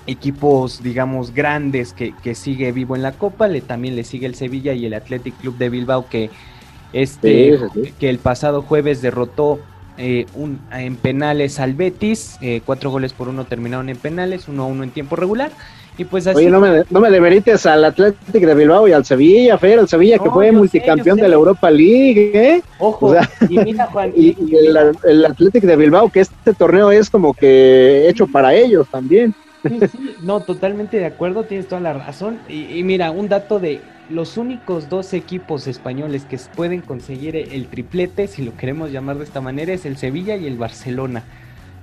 equipos, 0.09 0.83
digamos, 0.83 1.35
grandes 1.35 1.93
que, 1.93 2.35
sigue 2.35 2.73
vivo 2.73 2.97
en 2.97 3.03
la 3.03 3.13
Copa. 3.13 3.47
Le, 3.47 3.61
también 3.61 3.95
le 3.95 4.03
sigue 4.03 4.27
el 4.27 4.35
Sevilla 4.35 4.73
y 4.73 4.87
el 4.87 4.95
Athletic 4.95 5.37
Club 5.37 5.57
de 5.59 5.69
Bilbao 5.69 6.09
que, 6.09 6.31
este, 6.93 7.59
que 8.01 8.11
el 8.11 8.19
pasado 8.19 8.63
jueves 8.63 9.03
derrotó 9.03 9.61
eh, 9.99 10.27
un, 10.35 10.61
en 10.73 10.97
penales 10.97 11.61
al 11.61 11.75
Betis. 11.75 12.39
Eh, 12.41 12.63
cuatro 12.65 12.91
goles 12.91 13.13
por 13.13 13.29
uno 13.29 13.45
terminaron 13.45 13.91
en 13.91 13.99
penales, 13.99 14.49
uno 14.49 14.65
a 14.65 14.67
uno 14.67 14.83
en 14.83 14.91
tiempo 14.91 15.15
regular. 15.15 15.53
Y 15.99 16.05
pues 16.05 16.27
así... 16.27 16.39
Oye, 16.39 16.51
no 16.51 16.61
me, 16.61 16.85
no 16.89 17.01
me 17.01 17.11
demerites 17.11 17.67
al 17.67 17.85
Atlético 17.85 18.47
de 18.47 18.55
Bilbao 18.55 18.87
y 18.87 18.93
al 18.93 19.05
Sevilla, 19.05 19.59
Fer, 19.59 19.81
el 19.81 19.89
Sevilla 19.89 20.19
que 20.19 20.31
fue 20.31 20.53
multicampeón 20.53 21.19
de 21.19 21.29
la 21.29 21.35
Europa 21.35 21.69
League, 21.71 22.31
¿eh? 22.33 22.63
Ojo, 22.79 23.17
y 23.49 23.59
mira, 23.59 23.87
Juan. 23.87 24.13
y, 24.17 24.37
el, 24.55 24.79
el 25.03 25.27
Atlético 25.27 25.67
de 25.67 25.77
Bilbao, 25.77 26.09
que 26.09 26.21
este 26.21 26.55
torneo 26.55 26.93
es 26.93 27.11
como 27.11 27.35
que 27.35 28.09
hecho 28.09 28.29
para 28.29 28.55
ellos 28.55 28.87
también. 28.89 29.35
Sí, 29.69 29.81
sí, 29.93 30.17
no, 30.23 30.41
totalmente 30.41 30.99
de 30.99 31.07
acuerdo, 31.07 31.45
tienes 31.45 31.69
toda 31.69 31.81
la 31.81 31.93
razón. 31.93 32.39
Y, 32.49 32.79
y, 32.79 32.83
mira, 32.83 33.11
un 33.11 33.29
dato 33.29 33.59
de 33.61 33.81
los 34.11 34.37
únicos 34.37 34.89
dos 34.89 35.13
equipos 35.13 35.67
españoles 35.67 36.25
que 36.25 36.39
pueden 36.57 36.81
conseguir 36.81 37.37
el 37.37 37.67
triplete, 37.69 38.27
si 38.27 38.43
lo 38.43 38.57
queremos 38.57 38.91
llamar 38.91 39.19
de 39.19 39.25
esta 39.25 39.41
manera, 39.41 39.73
es 39.73 39.85
el 39.85 39.97
Sevilla 39.97 40.37
y 40.37 40.47
el 40.47 40.57
Barcelona. 40.57 41.25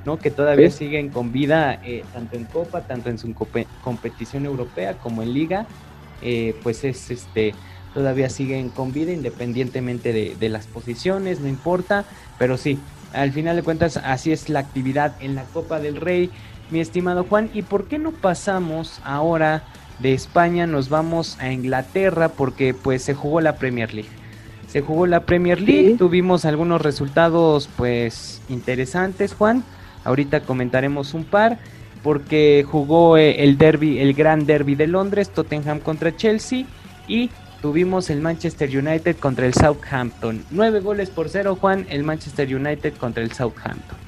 ¿no? 0.06 0.20
que 0.20 0.32
todavía 0.32 0.70
siguen 0.70 1.10
con 1.10 1.32
vida 1.32 1.80
eh, 1.84 2.04
tanto 2.14 2.38
en 2.38 2.46
Copa, 2.46 2.82
tanto 2.82 3.10
en 3.10 3.18
su 3.18 3.34
competición 3.82 4.46
europea 4.46 4.94
como 4.94 5.24
en 5.24 5.34
Liga, 5.34 5.66
eh, 6.22 6.56
pues 6.64 6.84
es 6.84 7.10
este 7.12 7.54
todavía 7.94 8.30
siguen 8.30 8.70
con 8.70 8.92
vida 8.92 9.14
independientemente 9.14 10.12
de, 10.12 10.50
las 10.50 10.68
posiciones, 10.68 11.40
no 11.40 11.48
importa, 11.48 12.04
pero 12.38 12.58
sí, 12.58 12.78
al 13.14 13.32
final 13.32 13.56
de 13.56 13.64
cuentas 13.64 13.96
así 13.96 14.34
es 14.34 14.50
la 14.50 14.60
actividad 14.60 15.16
en 15.22 15.34
la 15.34 15.46
Copa 15.46 15.80
del 15.80 15.96
Rey, 15.96 16.30
mi 16.72 16.80
estimado 16.80 17.24
Juan, 17.24 17.50
¿y 17.54 17.62
por 17.62 17.86
qué 17.86 18.00
no 18.00 18.12
pasamos 18.12 19.00
ahora 19.04 19.64
de 20.00 20.14
España, 20.14 20.68
nos 20.68 20.90
vamos 20.90 21.38
a 21.40 21.52
Inglaterra 21.52 22.30
porque 22.30 22.74
pues 22.74 23.04
se 23.04 23.14
jugó 23.14 23.42
la 23.42 23.58
Premier 23.58 23.94
League? 23.94 24.10
Se 24.68 24.82
jugó 24.82 25.08
la 25.08 25.22
Premier 25.22 25.62
League, 25.62 25.96
tuvimos 25.98 26.44
algunos 26.44 26.82
resultados 26.82 27.70
pues 27.78 28.42
interesantes, 28.50 29.34
Juan. 29.34 29.64
Ahorita 30.04 30.42
comentaremos 30.42 31.14
un 31.14 31.24
par 31.24 31.60
porque 32.04 32.66
jugó 32.70 33.18
eh, 33.18 33.44
el 33.44 33.58
derby, 33.58 34.00
el 34.00 34.14
gran 34.14 34.46
derby 34.46 34.76
de 34.76 34.88
Londres, 34.88 35.30
Tottenham 35.30 35.80
contra 35.80 36.16
Chelsea 36.16 36.66
y 37.08 37.30
tuvimos 37.62 38.10
el 38.10 38.22
Manchester 38.22 38.70
United 38.70 39.16
contra 39.18 39.46
el 39.46 39.54
Southampton. 39.54 40.44
Nueve 40.52 40.82
goles 40.82 41.10
por 41.10 41.30
cero, 41.30 41.58
Juan, 41.60 41.86
el 41.90 42.04
Manchester 42.04 42.54
United 42.54 42.94
contra 42.98 43.24
el 43.24 43.32
Southampton. 43.32 44.05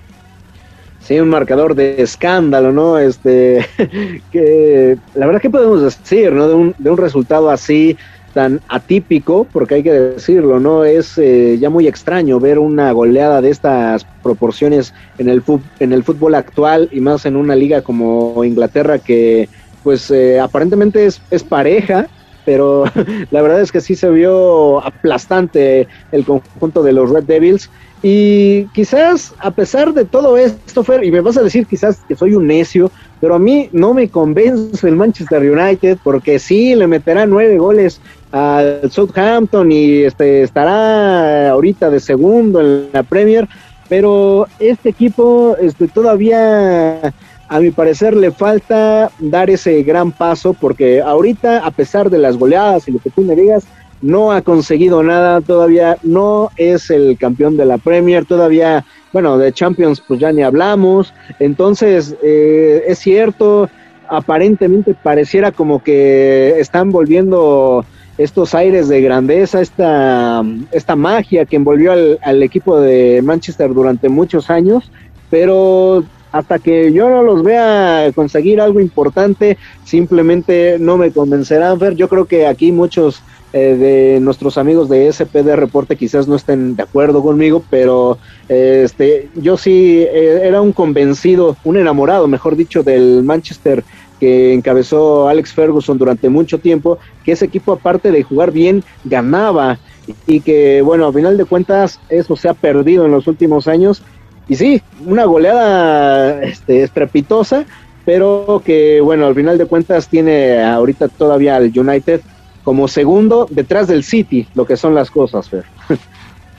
Sí, 1.07 1.17
un 1.21 1.29
marcador 1.29 1.73
de 1.73 2.01
escándalo, 2.01 2.73
¿no? 2.73 2.99
Este, 2.99 3.65
que 4.29 4.97
la 5.13 5.25
verdad 5.25 5.39
que 5.39 5.49
podemos 5.49 5.81
decir, 5.81 6.33
¿no? 6.33 6.49
De 6.49 6.53
un, 6.53 6.75
de 6.77 6.89
un 6.89 6.97
resultado 6.97 7.49
así, 7.49 7.97
tan 8.33 8.59
atípico, 8.67 9.47
porque 9.49 9.75
hay 9.75 9.83
que 9.83 9.93
decirlo, 9.93 10.59
¿no? 10.59 10.83
Es 10.83 11.17
eh, 11.17 11.57
ya 11.61 11.69
muy 11.69 11.87
extraño 11.87 12.41
ver 12.41 12.59
una 12.59 12.91
goleada 12.91 13.41
de 13.41 13.51
estas 13.51 14.05
proporciones 14.21 14.93
en 15.17 15.29
el, 15.29 15.41
en 15.79 15.93
el 15.93 16.03
fútbol 16.03 16.35
actual 16.35 16.89
y 16.91 16.99
más 16.99 17.25
en 17.25 17.37
una 17.37 17.55
liga 17.55 17.81
como 17.81 18.43
Inglaterra 18.43 18.99
que 18.99 19.47
pues 19.83 20.11
eh, 20.11 20.41
aparentemente 20.41 21.05
es, 21.05 21.21
es 21.31 21.41
pareja, 21.41 22.09
pero 22.43 22.83
la 23.31 23.41
verdad 23.41 23.61
es 23.61 23.71
que 23.71 23.79
sí 23.79 23.95
se 23.95 24.09
vio 24.09 24.85
aplastante 24.85 25.87
el 26.11 26.25
conjunto 26.25 26.83
de 26.83 26.91
los 26.91 27.09
Red 27.11 27.23
Devils. 27.23 27.69
Y 28.03 28.65
quizás 28.67 29.33
a 29.39 29.51
pesar 29.51 29.93
de 29.93 30.05
todo 30.05 30.37
esto, 30.37 30.83
Fer, 30.83 31.03
y 31.03 31.11
me 31.11 31.21
vas 31.21 31.37
a 31.37 31.43
decir 31.43 31.65
quizás 31.65 31.99
que 32.07 32.15
soy 32.15 32.35
un 32.35 32.45
necio, 32.45 32.91
pero 33.19 33.35
a 33.35 33.39
mí 33.39 33.69
no 33.71 33.93
me 33.93 34.09
convence 34.09 34.87
el 34.87 34.95
Manchester 34.95 35.41
United 35.41 35.97
porque 36.03 36.37
sí 36.37 36.75
le 36.75 36.85
meterá 36.85 37.25
nueve 37.25 37.57
goles 37.57 37.99
al 38.31 38.91
Southampton 38.91 39.71
y 39.71 40.03
este 40.03 40.43
estará 40.43 41.49
ahorita 41.49 41.89
de 41.89 41.99
segundo 41.99 42.61
en 42.61 42.89
la 42.93 43.01
Premier, 43.01 43.47
pero 43.89 44.47
este 44.59 44.89
equipo 44.89 45.55
este, 45.59 45.87
todavía 45.87 47.13
a 47.49 47.59
mi 47.59 47.71
parecer 47.71 48.15
le 48.15 48.31
falta 48.31 49.09
dar 49.19 49.49
ese 49.49 49.81
gran 49.83 50.11
paso 50.11 50.53
porque 50.53 51.01
ahorita, 51.01 51.65
a 51.65 51.71
pesar 51.71 52.09
de 52.09 52.17
las 52.17 52.37
goleadas 52.37 52.87
y 52.87 52.91
lo 52.91 52.99
que 52.99 53.09
tú 53.09 53.21
me 53.21 53.35
digas, 53.35 53.65
no 54.01 54.31
ha 54.31 54.41
conseguido 54.41 55.03
nada, 55.03 55.41
todavía 55.41 55.97
no 56.03 56.51
es 56.57 56.89
el 56.89 57.17
campeón 57.17 57.57
de 57.57 57.65
la 57.65 57.77
Premier, 57.77 58.25
todavía, 58.25 58.85
bueno, 59.11 59.37
de 59.37 59.51
Champions 59.51 60.01
pues 60.07 60.19
ya 60.19 60.31
ni 60.31 60.43
hablamos, 60.43 61.13
entonces 61.39 62.15
eh, 62.23 62.83
es 62.87 62.99
cierto, 62.99 63.69
aparentemente 64.09 64.93
pareciera 64.93 65.51
como 65.51 65.83
que 65.83 66.59
están 66.59 66.91
volviendo 66.91 67.85
estos 68.17 68.55
aires 68.55 68.87
de 68.87 69.01
grandeza, 69.01 69.61
esta, 69.61 70.43
esta 70.71 70.95
magia 70.95 71.45
que 71.45 71.55
envolvió 71.55 71.91
al, 71.91 72.19
al 72.23 72.41
equipo 72.41 72.79
de 72.79 73.21
Manchester 73.23 73.73
durante 73.73 74.09
muchos 74.09 74.49
años, 74.49 74.91
pero 75.29 76.03
hasta 76.37 76.59
que 76.59 76.93
yo 76.93 77.09
no 77.09 77.23
los 77.23 77.43
vea 77.43 78.11
conseguir 78.13 78.61
algo 78.61 78.79
importante, 78.79 79.57
simplemente 79.83 80.77
no 80.79 80.95
me 80.95 81.11
convencerán. 81.11 81.79
Ver, 81.79 81.95
yo 81.95 82.07
creo 82.07 82.25
que 82.25 82.45
aquí 82.45 82.71
muchos 82.71 83.23
eh, 83.53 83.75
de 83.75 84.19
nuestros 84.19 84.59
amigos 84.59 84.87
de 84.87 85.11
SPD 85.11 85.55
Reporte 85.55 85.95
quizás 85.95 86.27
no 86.27 86.35
estén 86.35 86.75
de 86.75 86.83
acuerdo 86.83 87.23
conmigo, 87.23 87.63
pero 87.71 88.19
este, 88.49 89.29
yo 89.33 89.57
sí 89.57 90.05
eh, 90.07 90.41
era 90.43 90.61
un 90.61 90.73
convencido, 90.73 91.57
un 91.63 91.77
enamorado, 91.77 92.27
mejor 92.27 92.55
dicho, 92.55 92.83
del 92.83 93.23
Manchester 93.23 93.83
que 94.19 94.53
encabezó 94.53 95.27
Alex 95.27 95.53
Ferguson 95.53 95.97
durante 95.97 96.29
mucho 96.29 96.59
tiempo, 96.59 96.99
que 97.23 97.31
ese 97.31 97.45
equipo 97.45 97.73
aparte 97.73 98.11
de 98.11 98.23
jugar 98.23 98.51
bien, 98.51 98.83
ganaba 99.03 99.79
y 100.25 100.41
que 100.41 100.81
bueno, 100.83 101.07
a 101.07 101.13
final 101.13 101.35
de 101.35 101.45
cuentas 101.45 101.99
eso 102.09 102.35
se 102.35 102.47
ha 102.47 102.53
perdido 102.53 103.05
en 103.05 103.11
los 103.11 103.27
últimos 103.27 103.67
años 103.67 104.03
y 104.47 104.55
sí, 104.55 104.81
una 105.05 105.25
goleada 105.25 106.41
este, 106.43 106.83
estrepitosa, 106.83 107.65
pero 108.05 108.61
que 108.63 109.01
bueno, 109.01 109.25
al 109.25 109.35
final 109.35 109.57
de 109.57 109.65
cuentas 109.65 110.07
tiene 110.07 110.63
ahorita 110.63 111.09
todavía 111.09 111.57
al 111.57 111.71
United 111.75 112.21
como 112.63 112.87
segundo 112.87 113.47
detrás 113.49 113.87
del 113.87 114.03
City, 114.03 114.47
lo 114.53 114.65
que 114.65 114.77
son 114.77 114.93
las 114.95 115.11
cosas, 115.11 115.49
Fer. 115.49 115.65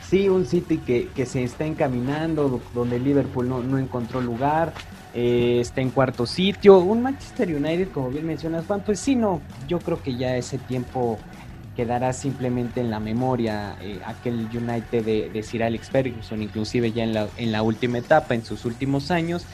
Sí, 0.08 0.26
un 0.26 0.46
City 0.46 0.78
que, 0.78 1.08
que 1.14 1.26
se 1.26 1.44
está 1.44 1.66
encaminando, 1.66 2.62
donde 2.72 2.98
Liverpool 2.98 3.46
no, 3.46 3.62
no 3.62 3.76
encontró 3.76 4.22
lugar, 4.22 4.72
eh, 5.12 5.58
está 5.60 5.82
en 5.82 5.90
cuarto 5.90 6.24
sitio. 6.24 6.78
Un 6.78 7.02
Manchester 7.02 7.54
United, 7.54 7.88
como 7.92 8.08
bien 8.08 8.26
mencionas, 8.26 8.64
Juan, 8.66 8.82
pues 8.86 9.00
sí, 9.00 9.16
no, 9.16 9.42
yo 9.66 9.78
creo 9.78 10.02
que 10.02 10.16
ya 10.16 10.34
ese 10.36 10.56
tiempo 10.56 11.18
quedará 11.78 12.12
simplemente 12.12 12.80
en 12.80 12.90
la 12.90 12.98
memoria 12.98 13.76
eh, 13.80 14.00
aquel 14.04 14.48
United 14.52 15.04
de, 15.04 15.30
de, 15.32 15.42
Sir 15.44 15.62
Alex 15.62 15.90
Ferguson, 15.90 16.42
inclusive 16.42 16.90
ya 16.90 17.04
en 17.04 17.14
la, 17.14 17.28
en 17.36 17.52
la 17.52 17.62
última 17.62 17.98
etapa, 17.98 18.34
en 18.34 18.44
sus 18.44 18.64
últimos 18.64 19.12
años. 19.12 19.46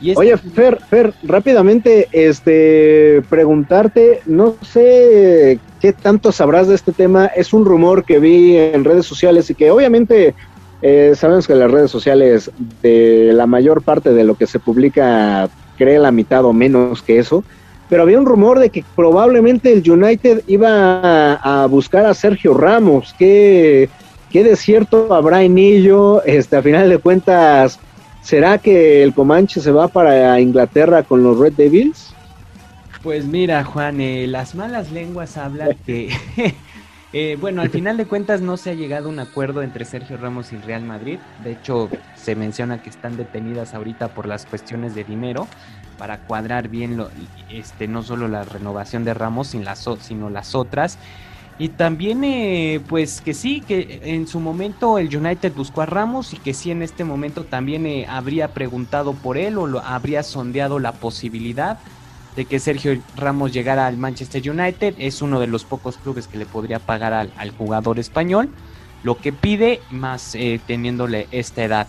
Y 0.00 0.10
este... 0.10 0.18
Oye, 0.18 0.36
Fer, 0.38 0.80
Fer, 0.90 1.14
rápidamente, 1.22 2.08
este, 2.10 3.22
preguntarte, 3.30 4.22
no 4.26 4.56
sé 4.60 5.60
qué 5.80 5.92
tanto 5.92 6.32
sabrás 6.32 6.66
de 6.66 6.74
este 6.74 6.90
tema, 6.90 7.26
es 7.26 7.52
un 7.52 7.64
rumor 7.64 8.02
que 8.02 8.18
vi 8.18 8.56
en 8.56 8.82
redes 8.82 9.06
sociales 9.06 9.48
y 9.48 9.54
que 9.54 9.70
obviamente 9.70 10.34
eh, 10.82 11.12
sabemos 11.14 11.46
que 11.46 11.54
las 11.54 11.70
redes 11.70 11.92
sociales 11.92 12.50
de 12.82 13.30
la 13.32 13.46
mayor 13.46 13.82
parte 13.82 14.12
de 14.12 14.24
lo 14.24 14.34
que 14.34 14.48
se 14.48 14.58
publica 14.58 15.48
cree 15.76 16.00
la 16.00 16.10
mitad 16.10 16.44
o 16.44 16.52
menos 16.52 17.02
que 17.02 17.20
eso, 17.20 17.44
pero 17.88 18.02
había 18.02 18.18
un 18.18 18.26
rumor 18.26 18.58
de 18.58 18.70
que 18.70 18.84
probablemente 18.94 19.72
el 19.72 19.88
United 19.88 20.42
iba 20.46 21.34
a, 21.34 21.66
buscar 21.66 22.06
a 22.06 22.14
Sergio 22.14 22.54
Ramos. 22.54 23.14
¿Qué, 23.18 23.88
qué 24.30 24.44
desierto 24.44 25.14
habrá 25.14 25.42
en 25.42 25.58
ello? 25.58 26.22
Este, 26.24 26.56
a 26.56 26.62
final 26.62 26.88
de 26.88 26.98
cuentas, 26.98 27.78
¿será 28.22 28.58
que 28.58 29.02
el 29.02 29.14
Comanche 29.14 29.60
se 29.60 29.70
va 29.70 29.88
para 29.88 30.40
Inglaterra 30.40 31.02
con 31.02 31.22
los 31.22 31.38
Red 31.38 31.54
Devils? 31.54 32.14
Pues 33.02 33.24
mira, 33.24 33.64
Juan, 33.64 34.00
eh, 34.00 34.26
las 34.26 34.54
malas 34.54 34.90
lenguas 34.90 35.36
hablan 35.36 35.76
que, 35.86 36.10
eh, 37.12 37.38
bueno, 37.40 37.62
al 37.62 37.70
final 37.70 37.96
de 37.96 38.06
cuentas 38.06 38.40
no 38.40 38.56
se 38.56 38.70
ha 38.70 38.74
llegado 38.74 39.08
a 39.08 39.12
un 39.12 39.20
acuerdo 39.20 39.62
entre 39.62 39.84
Sergio 39.84 40.16
Ramos 40.16 40.52
y 40.52 40.56
Real 40.56 40.82
Madrid. 40.82 41.18
De 41.44 41.52
hecho, 41.52 41.88
se 42.16 42.34
menciona 42.34 42.82
que 42.82 42.90
están 42.90 43.16
detenidas 43.16 43.72
ahorita 43.72 44.08
por 44.08 44.26
las 44.26 44.46
cuestiones 44.46 44.96
de 44.96 45.04
dinero 45.04 45.46
para 45.98 46.20
cuadrar 46.20 46.68
bien 46.68 47.02
este, 47.50 47.88
no 47.88 48.02
solo 48.02 48.28
la 48.28 48.44
renovación 48.44 49.04
de 49.04 49.14
Ramos, 49.14 49.48
sino 50.00 50.30
las, 50.30 50.54
otras. 50.54 50.98
Y 51.58 51.70
también, 51.70 52.22
eh, 52.22 52.80
pues 52.88 53.20
que 53.20 53.34
sí, 53.34 53.60
que 53.60 54.00
en 54.04 54.28
su 54.28 54.38
momento 54.38 54.98
el 54.98 55.14
United 55.14 55.52
buscó 55.54 55.82
a 55.82 55.86
Ramos 55.86 56.32
y 56.32 56.36
que 56.36 56.54
sí 56.54 56.70
en 56.70 56.82
este 56.82 57.04
momento 57.04 57.44
también 57.44 57.84
eh, 57.84 58.06
habría 58.08 58.54
preguntado 58.54 59.12
por 59.12 59.36
él 59.36 59.58
o 59.58 59.66
lo, 59.66 59.80
habría 59.80 60.22
sondeado 60.22 60.78
la 60.78 60.92
posibilidad 60.92 61.78
de 62.36 62.44
que 62.44 62.60
Sergio 62.60 62.96
Ramos 63.16 63.52
llegara 63.52 63.88
al 63.88 63.96
Manchester 63.96 64.48
United. 64.48 64.94
Es 64.98 65.20
uno 65.20 65.40
de 65.40 65.48
los 65.48 65.64
pocos 65.64 65.96
clubes 65.96 66.28
que 66.28 66.38
le 66.38 66.46
podría 66.46 66.78
pagar 66.78 67.12
al, 67.12 67.32
al 67.36 67.50
jugador 67.50 67.98
español 67.98 68.50
lo 69.02 69.16
que 69.16 69.32
pide, 69.32 69.80
más 69.90 70.34
eh, 70.34 70.60
teniéndole 70.66 71.28
esta 71.30 71.64
edad. 71.64 71.86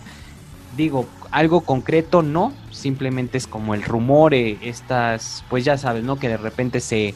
Digo, 0.76 1.08
algo 1.30 1.60
concreto 1.62 2.22
no, 2.22 2.52
simplemente 2.70 3.38
es 3.38 3.46
como 3.46 3.74
el 3.74 3.82
rumor, 3.82 4.34
eh, 4.34 4.58
estas, 4.62 5.44
pues 5.48 5.64
ya 5.64 5.78
sabes, 5.78 6.04
¿no? 6.04 6.18
Que 6.18 6.28
de 6.28 6.36
repente 6.36 6.80
se, 6.80 7.14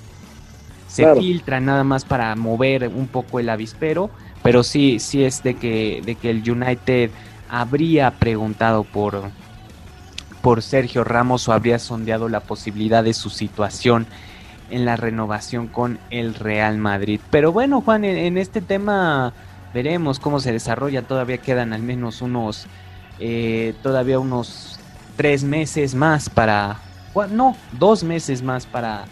se 0.89 1.03
claro. 1.03 1.21
filtra 1.21 1.61
nada 1.61 1.85
más 1.85 2.05
para 2.05 2.35
mover 2.37 2.89
un 2.89 3.09
poco 3.09 3.41
el 3.41 3.49
avispero, 3.49 4.11
pero 4.43 4.63
sí, 4.63 5.01
sí 5.01 5.25
es 5.25 5.43
de 5.43 5.55
que, 5.55 6.03
de 6.05 6.15
que 6.15 6.31
el 6.31 6.49
United 6.49 7.11
habría 7.49 8.13
preguntado 8.13 8.85
por, 8.85 9.23
por 10.43 10.63
Sergio 10.63 11.03
Ramos 11.03 11.49
o 11.49 11.53
habría 11.53 11.79
sondeado 11.79 12.29
la 12.29 12.41
posibilidad 12.41 13.03
de 13.03 13.15
su 13.15 13.31
situación 13.31 14.07
en 14.71 14.85
la 14.85 14.97
renovación 14.97 15.67
con 15.67 15.99
el 16.11 16.35
Real 16.35 16.79
Madrid. 16.79 17.21
Pero 17.31 17.53
bueno, 17.53 17.81
Juan, 17.81 18.05
en, 18.05 18.17
en 18.17 18.39
este 18.39 18.61
tema 18.61 19.33
veremos 19.73 20.21
cómo 20.21 20.39
se 20.39 20.53
desarrolla, 20.53 21.03
todavía 21.03 21.39
quedan 21.39 21.73
al 21.73 21.83
menos 21.83 22.23
unos 22.23 22.69
eh, 23.19 23.75
todavía 23.83 24.19
unos 24.19 24.79
tres 25.17 25.45
meses 25.45 25.95
más 25.95 26.29
para, 26.29 26.81
bueno, 27.13 27.35
no, 27.35 27.57
dos 27.73 28.03
meses 28.03 28.43
más 28.43 28.67
para 28.67 29.05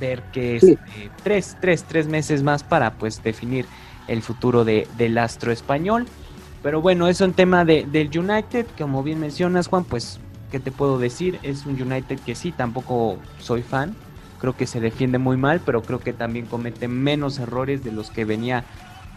ver 0.00 0.22
qué 0.32 0.56
es, 0.56 0.62
sí. 0.62 0.78
eh, 0.96 1.10
tres, 1.22 1.56
tres, 1.60 1.84
tres 1.84 2.06
meses 2.08 2.42
más 2.42 2.62
para 2.62 2.94
pues 2.94 3.22
definir 3.22 3.66
el 4.08 4.22
futuro 4.22 4.64
de, 4.64 4.88
del 4.96 5.18
astro 5.18 5.52
español. 5.52 6.06
Pero 6.62 6.80
bueno, 6.80 7.08
eso 7.08 7.24
en 7.24 7.32
tema 7.32 7.64
de, 7.64 7.84
del 7.84 8.16
United, 8.16 8.66
como 8.78 9.02
bien 9.02 9.20
mencionas 9.20 9.66
Juan, 9.68 9.84
pues, 9.84 10.20
¿qué 10.50 10.60
te 10.60 10.70
puedo 10.70 10.98
decir? 10.98 11.38
Es 11.42 11.66
un 11.66 11.80
United 11.80 12.20
que 12.20 12.34
sí, 12.34 12.52
tampoco 12.52 13.18
soy 13.38 13.62
fan, 13.62 13.96
creo 14.40 14.56
que 14.56 14.66
se 14.66 14.80
defiende 14.80 15.18
muy 15.18 15.36
mal, 15.36 15.60
pero 15.60 15.82
creo 15.82 15.98
que 15.98 16.12
también 16.12 16.46
comete 16.46 16.88
menos 16.88 17.38
errores 17.38 17.84
de 17.84 17.92
los 17.92 18.10
que 18.10 18.24
venía 18.24 18.64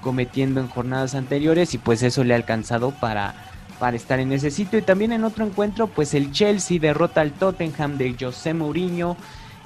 cometiendo 0.02 0.60
en 0.60 0.68
jornadas 0.68 1.16
anteriores 1.16 1.74
y 1.74 1.78
pues 1.78 2.04
eso 2.04 2.24
le 2.24 2.34
ha 2.34 2.38
alcanzado 2.38 2.92
para 2.92 3.36
para 3.80 3.96
estar 3.96 4.20
en 4.20 4.32
ese 4.32 4.52
sitio. 4.52 4.80
Y 4.80 4.82
también 4.82 5.12
en 5.12 5.24
otro 5.24 5.46
encuentro, 5.46 5.88
pues 5.88 6.14
el 6.14 6.32
Chelsea 6.32 6.80
derrota 6.80 7.22
al 7.22 7.32
Tottenham 7.32 7.98
de 7.98 8.16
José 8.20 8.54
Mourinho. 8.54 9.18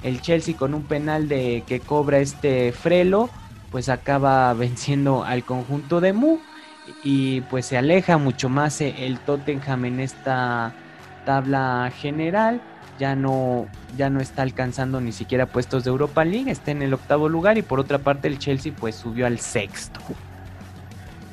El 0.02 0.20
Chelsea 0.20 0.56
con 0.56 0.74
un 0.74 0.82
penal 0.82 1.28
de 1.28 1.62
que 1.66 1.80
cobra 1.80 2.18
este 2.18 2.72
Frelo, 2.72 3.28
pues 3.70 3.88
acaba 3.88 4.52
venciendo 4.54 5.24
al 5.24 5.44
conjunto 5.44 6.00
de 6.00 6.12
Mu 6.12 6.38
y 7.04 7.42
pues 7.42 7.66
se 7.66 7.76
aleja 7.76 8.18
mucho 8.18 8.48
más 8.48 8.80
el 8.80 9.18
Tottenham 9.20 9.84
en 9.84 10.00
esta 10.00 10.72
tabla 11.24 11.92
general. 11.96 12.60
Ya 12.98 13.14
no, 13.14 13.66
ya 13.96 14.10
no 14.10 14.20
está 14.20 14.42
alcanzando 14.42 15.00
ni 15.00 15.12
siquiera 15.12 15.46
puestos 15.46 15.84
de 15.84 15.90
Europa 15.90 16.22
League, 16.24 16.50
está 16.50 16.70
en 16.70 16.82
el 16.82 16.92
octavo 16.92 17.30
lugar 17.30 17.56
y 17.56 17.62
por 17.62 17.80
otra 17.80 17.98
parte 17.98 18.28
el 18.28 18.38
Chelsea 18.38 18.74
pues 18.78 18.94
subió 18.94 19.26
al 19.26 19.38
sexto. 19.38 20.00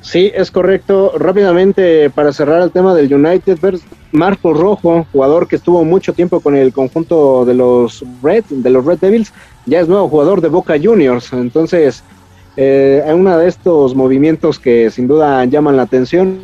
Sí, 0.00 0.30
es 0.34 0.50
correcto. 0.50 1.12
Rápidamente, 1.18 2.08
para 2.10 2.32
cerrar 2.32 2.62
el 2.62 2.70
tema 2.70 2.94
del 2.94 3.12
United, 3.12 3.58
Marco 4.12 4.54
Rojo, 4.54 5.06
jugador 5.12 5.48
que 5.48 5.56
estuvo 5.56 5.84
mucho 5.84 6.12
tiempo 6.12 6.40
con 6.40 6.56
el 6.56 6.72
conjunto 6.72 7.44
de 7.44 7.54
los 7.54 8.04
Red, 8.22 8.44
de 8.48 8.70
los 8.70 8.84
Red 8.84 8.98
Devils, 9.00 9.32
ya 9.66 9.80
es 9.80 9.88
nuevo 9.88 10.08
jugador 10.08 10.40
de 10.40 10.48
Boca 10.48 10.76
Juniors. 10.80 11.32
Entonces, 11.32 12.04
eh, 12.56 13.04
uno 13.14 13.36
de 13.38 13.48
estos 13.48 13.94
movimientos 13.94 14.58
que 14.58 14.90
sin 14.90 15.08
duda 15.08 15.44
llaman 15.44 15.76
la 15.76 15.82
atención 15.82 16.40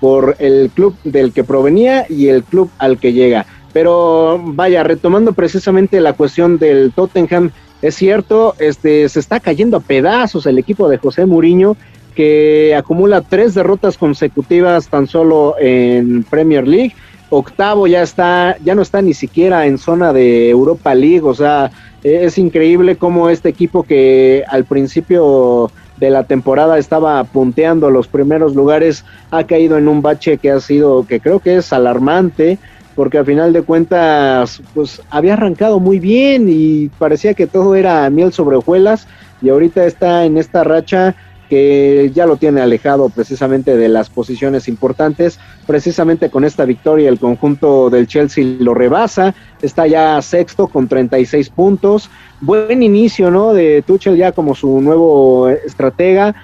por 0.00 0.36
el 0.38 0.70
club 0.74 0.96
del 1.04 1.32
que 1.32 1.44
provenía 1.44 2.06
y 2.08 2.28
el 2.28 2.42
club 2.42 2.70
al 2.78 2.98
que 2.98 3.12
llega. 3.12 3.46
Pero 3.72 4.40
vaya, 4.42 4.82
retomando 4.82 5.32
precisamente 5.32 6.00
la 6.00 6.12
cuestión 6.12 6.58
del 6.58 6.92
Tottenham, 6.92 7.50
es 7.80 7.94
cierto, 7.94 8.54
este 8.58 9.08
se 9.08 9.20
está 9.20 9.40
cayendo 9.40 9.76
a 9.76 9.80
pedazos 9.80 10.46
el 10.46 10.58
equipo 10.58 10.88
de 10.88 10.98
José 10.98 11.26
Mourinho 11.26 11.76
que 12.14 12.74
acumula 12.76 13.20
tres 13.22 13.54
derrotas 13.54 13.96
consecutivas 13.98 14.88
tan 14.88 15.06
solo 15.06 15.56
en 15.58 16.24
Premier 16.24 16.66
League. 16.66 16.94
Octavo 17.30 17.86
ya 17.86 18.02
está, 18.02 18.56
ya 18.62 18.74
no 18.74 18.82
está 18.82 19.00
ni 19.00 19.14
siquiera 19.14 19.66
en 19.66 19.78
zona 19.78 20.12
de 20.12 20.50
Europa 20.50 20.94
League. 20.94 21.22
O 21.22 21.34
sea, 21.34 21.70
es 22.02 22.36
increíble 22.36 22.96
cómo 22.96 23.30
este 23.30 23.48
equipo 23.48 23.84
que 23.84 24.44
al 24.48 24.64
principio 24.64 25.70
de 25.96 26.10
la 26.10 26.24
temporada 26.24 26.78
estaba 26.78 27.22
punteando 27.24 27.88
los 27.90 28.08
primeros 28.08 28.54
lugares 28.54 29.04
ha 29.30 29.44
caído 29.44 29.78
en 29.78 29.88
un 29.88 30.02
bache 30.02 30.36
que 30.36 30.50
ha 30.50 30.60
sido, 30.60 31.06
que 31.06 31.20
creo 31.20 31.40
que 31.40 31.56
es 31.56 31.72
alarmante. 31.72 32.58
porque 32.94 33.18
al 33.18 33.24
final 33.24 33.52
de 33.52 33.62
cuentas, 33.62 34.60
pues 34.74 35.00
había 35.10 35.32
arrancado 35.34 35.80
muy 35.80 35.98
bien 35.98 36.46
y 36.48 36.88
parecía 36.98 37.34
que 37.34 37.46
todo 37.46 37.74
era 37.74 38.08
miel 38.10 38.32
sobre 38.32 38.56
hojuelas 38.56 39.06
y 39.40 39.48
ahorita 39.48 39.86
está 39.86 40.24
en 40.24 40.36
esta 40.36 40.62
racha 40.64 41.14
que 41.52 42.10
ya 42.14 42.24
lo 42.24 42.38
tiene 42.38 42.62
alejado 42.62 43.10
precisamente 43.10 43.76
de 43.76 43.90
las 43.90 44.08
posiciones 44.08 44.68
importantes. 44.68 45.38
Precisamente 45.66 46.30
con 46.30 46.46
esta 46.46 46.64
victoria 46.64 47.10
el 47.10 47.18
conjunto 47.18 47.90
del 47.90 48.06
Chelsea 48.06 48.56
lo 48.58 48.72
rebasa, 48.72 49.34
está 49.60 49.86
ya 49.86 50.22
sexto 50.22 50.68
con 50.68 50.88
36 50.88 51.50
puntos. 51.50 52.08
Buen 52.40 52.82
inicio, 52.82 53.30
¿no? 53.30 53.52
De 53.52 53.82
Tuchel 53.82 54.16
ya 54.16 54.32
como 54.32 54.54
su 54.54 54.80
nuevo 54.80 55.50
estratega, 55.50 56.34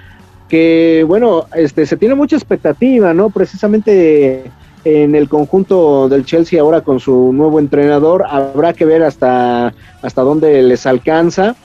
que 0.47 1.03
bueno, 1.07 1.45
este 1.55 1.87
se 1.87 1.97
tiene 1.97 2.13
mucha 2.13 2.35
expectativa, 2.35 3.11
¿no? 3.11 3.31
Precisamente 3.31 4.43
en 4.85 5.15
el 5.15 5.27
conjunto 5.27 6.07
del 6.07 6.23
Chelsea 6.23 6.61
ahora 6.61 6.81
con 6.81 6.99
su 6.99 7.33
nuevo 7.33 7.57
entrenador, 7.57 8.25
habrá 8.29 8.73
que 8.73 8.85
ver 8.85 9.01
hasta 9.01 9.73
hasta 10.03 10.21
dónde 10.21 10.61
les 10.61 10.85
alcanza 10.85 11.55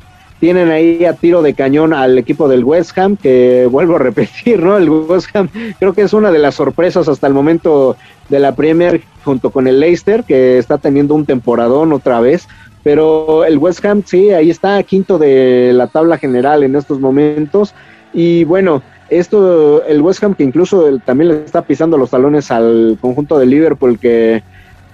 tienen 0.45 0.71
ahí 0.71 1.07
a 1.07 1.15
tiro 1.15 1.41
de 1.41 1.55
cañón 1.55 1.95
al 1.95 2.19
equipo 2.19 2.49
del 2.49 2.65
West 2.65 2.99
Ham, 2.99 3.17
que 3.17 3.67
vuelvo 3.71 3.97
a 3.97 3.99
repetir, 3.99 4.63
¿no? 4.63 4.77
El 4.77 4.91
West 4.91 5.35
Ham 5.35 5.49
creo 5.79 5.95
que 5.95 6.03
es 6.03 6.13
una 6.13 6.31
de 6.31 6.39
las 6.39 6.57
sorpresas 6.57 7.09
hasta 7.09 7.27
el 7.27 7.33
momento 7.33 7.97
de 8.29 8.41
la 8.41 8.55
Premier 8.55 9.01
junto 9.25 9.49
con 9.49 9.67
el 9.67 9.81
Leicester, 9.81 10.23
que 10.23 10.59
está 10.59 10.77
teniendo 10.77 11.15
un 11.15 11.25
temporadón 11.25 11.95
otra 11.95 12.21
vez. 12.21 12.47
Pero 12.83 13.47
el 13.47 13.57
West 13.57 13.83
Ham, 13.87 14.03
sí, 14.05 14.33
ahí 14.33 14.51
está, 14.51 14.83
quinto 14.83 15.17
de 15.17 15.71
la 15.73 15.87
tabla 15.87 16.19
general 16.19 16.63
en 16.63 16.77
estos 16.77 17.01
momentos. 17.01 17.75
Y 18.13 18.45
bueno, 18.45 18.83
esto, 19.09 19.83
el 19.87 20.03
West 20.03 20.23
Ham 20.25 20.35
que 20.35 20.45
incluso 20.45 20.99
también 21.07 21.29
le 21.31 21.45
está 21.47 21.63
pisando 21.63 21.97
los 21.97 22.11
talones 22.11 22.51
al 22.51 22.99
conjunto 23.01 23.39
de 23.39 23.47
Liverpool, 23.47 23.99
que 23.99 24.43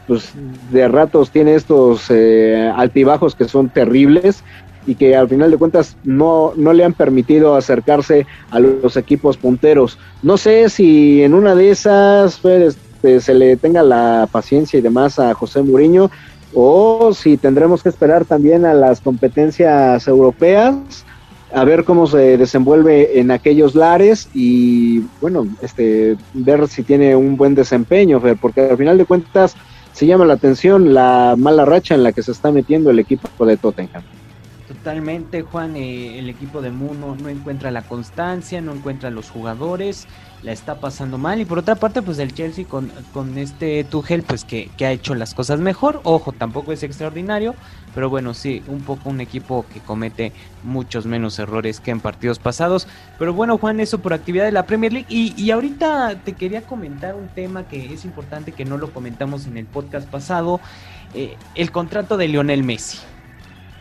pues 0.06 0.32
de 0.70 0.86
ratos 0.86 1.32
tiene 1.32 1.56
estos 1.56 2.06
eh, 2.08 2.72
altibajos 2.76 3.34
que 3.34 3.48
son 3.48 3.68
terribles 3.68 4.44
y 4.86 4.94
que 4.94 5.16
al 5.16 5.28
final 5.28 5.50
de 5.50 5.56
cuentas 5.56 5.96
no, 6.04 6.52
no 6.56 6.72
le 6.72 6.84
han 6.84 6.94
permitido 6.94 7.54
acercarse 7.54 8.26
a 8.50 8.60
los 8.60 8.96
equipos 8.96 9.36
punteros. 9.36 9.98
No 10.22 10.36
sé 10.36 10.68
si 10.68 11.22
en 11.22 11.34
una 11.34 11.54
de 11.54 11.70
esas 11.70 12.40
este, 12.44 13.20
se 13.20 13.34
le 13.34 13.56
tenga 13.56 13.82
la 13.82 14.28
paciencia 14.30 14.78
y 14.78 14.82
demás 14.82 15.18
a 15.18 15.34
José 15.34 15.62
Muriño 15.62 16.10
o 16.54 17.12
si 17.14 17.36
tendremos 17.36 17.82
que 17.82 17.88
esperar 17.88 18.24
también 18.24 18.64
a 18.64 18.74
las 18.74 19.00
competencias 19.00 20.06
europeas 20.08 21.04
a 21.52 21.64
ver 21.64 21.84
cómo 21.84 22.06
se 22.06 22.36
desenvuelve 22.36 23.18
en 23.18 23.30
aquellos 23.30 23.74
lares 23.74 24.28
y 24.34 25.00
bueno, 25.20 25.46
este 25.62 26.16
ver 26.32 26.68
si 26.68 26.82
tiene 26.82 27.16
un 27.16 27.36
buen 27.36 27.54
desempeño, 27.54 28.20
porque 28.40 28.70
al 28.70 28.76
final 28.76 28.98
de 28.98 29.04
cuentas 29.04 29.56
se 29.92 30.06
llama 30.06 30.24
la 30.24 30.34
atención 30.34 30.94
la 30.94 31.34
mala 31.36 31.64
racha 31.64 31.94
en 31.94 32.04
la 32.04 32.12
que 32.12 32.22
se 32.22 32.32
está 32.32 32.52
metiendo 32.52 32.90
el 32.90 32.98
equipo 32.98 33.44
de 33.44 33.56
Tottenham. 33.56 34.02
Totalmente, 34.80 35.42
Juan, 35.42 35.76
eh, 35.76 36.18
el 36.18 36.30
equipo 36.30 36.62
de 36.62 36.70
Muno 36.70 37.14
no 37.14 37.28
encuentra 37.28 37.70
la 37.70 37.82
constancia, 37.82 38.62
no 38.62 38.72
encuentra 38.72 39.10
los 39.10 39.28
jugadores, 39.28 40.06
la 40.42 40.52
está 40.52 40.80
pasando 40.80 41.18
mal. 41.18 41.38
Y 41.38 41.44
por 41.44 41.58
otra 41.58 41.74
parte, 41.74 42.00
pues 42.00 42.18
el 42.18 42.32
Chelsea 42.32 42.64
con, 42.64 42.90
con 43.12 43.36
este 43.36 43.84
Tuchel, 43.84 44.22
pues 44.22 44.46
que, 44.46 44.70
que, 44.78 44.86
ha 44.86 44.92
hecho 44.92 45.14
las 45.14 45.34
cosas 45.34 45.60
mejor. 45.60 46.00
Ojo, 46.04 46.32
tampoco 46.32 46.72
es 46.72 46.82
extraordinario, 46.82 47.54
pero 47.94 48.08
bueno, 48.08 48.32
sí, 48.32 48.62
un 48.68 48.80
poco 48.80 49.10
un 49.10 49.20
equipo 49.20 49.66
que 49.70 49.80
comete 49.80 50.32
muchos 50.62 51.04
menos 51.04 51.38
errores 51.38 51.78
que 51.78 51.90
en 51.90 52.00
partidos 52.00 52.38
pasados. 52.38 52.88
Pero 53.18 53.34
bueno, 53.34 53.58
Juan, 53.58 53.80
eso 53.80 53.98
por 53.98 54.14
actividad 54.14 54.46
de 54.46 54.52
la 54.52 54.64
Premier 54.64 54.94
League. 54.94 55.08
Y, 55.10 55.34
y 55.36 55.50
ahorita 55.50 56.22
te 56.24 56.32
quería 56.32 56.62
comentar 56.62 57.16
un 57.16 57.28
tema 57.28 57.68
que 57.68 57.92
es 57.92 58.06
importante 58.06 58.52
que 58.52 58.64
no 58.64 58.78
lo 58.78 58.94
comentamos 58.94 59.46
en 59.46 59.58
el 59.58 59.66
podcast 59.66 60.08
pasado, 60.08 60.58
eh, 61.12 61.36
el 61.54 61.70
contrato 61.70 62.16
de 62.16 62.28
Lionel 62.28 62.64
Messi 62.64 62.98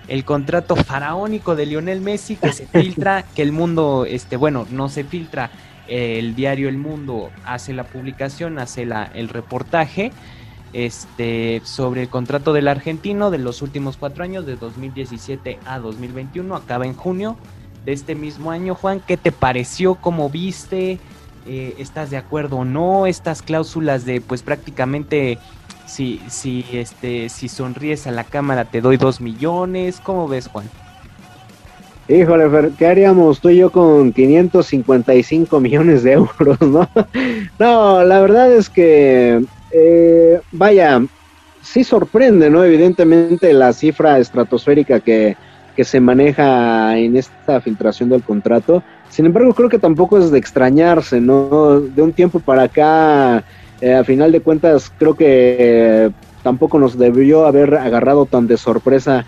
el 0.09 0.25
contrato 0.25 0.75
faraónico 0.75 1.55
de 1.55 1.67
Lionel 1.67 2.01
Messi 2.01 2.35
que 2.35 2.51
se 2.51 2.65
filtra, 2.65 3.23
que 3.35 3.41
el 3.41 3.51
mundo, 3.51 4.05
este, 4.07 4.35
bueno, 4.35 4.67
no 4.71 4.89
se 4.89 5.03
filtra, 5.03 5.51
el 5.87 6.35
diario 6.35 6.69
El 6.69 6.77
Mundo 6.77 7.31
hace 7.45 7.73
la 7.73 7.83
publicación, 7.83 8.59
hace 8.59 8.85
la, 8.85 9.05
el 9.13 9.27
reportaje 9.27 10.11
este, 10.73 11.61
sobre 11.63 12.03
el 12.03 12.09
contrato 12.09 12.53
del 12.53 12.67
argentino 12.67 13.31
de 13.31 13.39
los 13.39 13.61
últimos 13.61 13.97
cuatro 13.97 14.23
años, 14.23 14.45
de 14.45 14.55
2017 14.55 15.59
a 15.65 15.79
2021, 15.79 16.55
acaba 16.55 16.85
en 16.85 16.93
junio 16.93 17.37
de 17.85 17.93
este 17.93 18.15
mismo 18.15 18.51
año. 18.51 18.75
Juan, 18.75 19.01
¿qué 19.05 19.17
te 19.17 19.31
pareció? 19.31 19.95
¿Cómo 19.95 20.29
viste? 20.29 20.99
Eh, 21.47 21.75
¿Estás 21.79 22.11
de 22.11 22.17
acuerdo 22.17 22.57
o 22.57 22.65
no? 22.65 23.07
Estas 23.07 23.41
cláusulas 23.41 24.05
de 24.05 24.21
pues 24.21 24.43
prácticamente 24.43 25.39
si, 25.89 26.21
si, 26.29 26.63
este, 26.71 27.29
si 27.29 27.49
sonríes 27.49 28.05
a 28.05 28.11
la 28.11 28.23
cámara 28.23 28.65
te 28.65 28.79
doy 28.79 28.97
dos 28.97 29.19
millones. 29.19 29.99
¿Cómo 30.01 30.27
ves, 30.27 30.47
Juan? 30.47 30.65
Híjole, 32.07 32.71
¿qué 32.77 32.87
haríamos 32.87 33.39
tú 33.39 33.49
y 33.49 33.57
yo 33.57 33.71
con 33.71 34.13
555 34.13 35.59
millones 35.59 36.03
de 36.03 36.13
euros, 36.13 36.61
no? 36.61 36.89
no, 37.59 38.03
la 38.03 38.19
verdad 38.21 38.51
es 38.51 38.69
que, 38.69 39.43
eh, 39.71 40.39
vaya, 40.51 41.03
sí 41.61 41.83
sorprende, 41.83 42.49
¿no? 42.49 42.63
Evidentemente 42.63 43.53
la 43.53 43.73
cifra 43.73 44.17
estratosférica 44.19 44.99
que, 44.99 45.37
que 45.75 45.83
se 45.83 45.99
maneja 45.99 46.97
en 46.97 47.17
esta 47.17 47.61
filtración 47.61 48.09
del 48.09 48.23
contrato. 48.23 48.83
Sin 49.09 49.25
embargo, 49.25 49.53
creo 49.53 49.69
que 49.69 49.79
tampoco 49.79 50.17
es 50.17 50.31
de 50.31 50.39
extrañarse, 50.39 51.19
¿no? 51.19 51.79
De 51.79 52.01
un 52.01 52.13
tiempo 52.13 52.39
para 52.39 52.63
acá 52.63 53.43
eh, 53.81 53.93
a 53.93 54.03
final 54.03 54.31
de 54.31 54.41
cuentas, 54.41 54.91
creo 54.97 55.15
que 55.15 55.55
eh, 55.59 56.09
tampoco 56.43 56.79
nos 56.79 56.97
debió 56.97 57.45
haber 57.45 57.75
agarrado 57.75 58.25
tan 58.25 58.47
de 58.47 58.57
sorpresa 58.57 59.25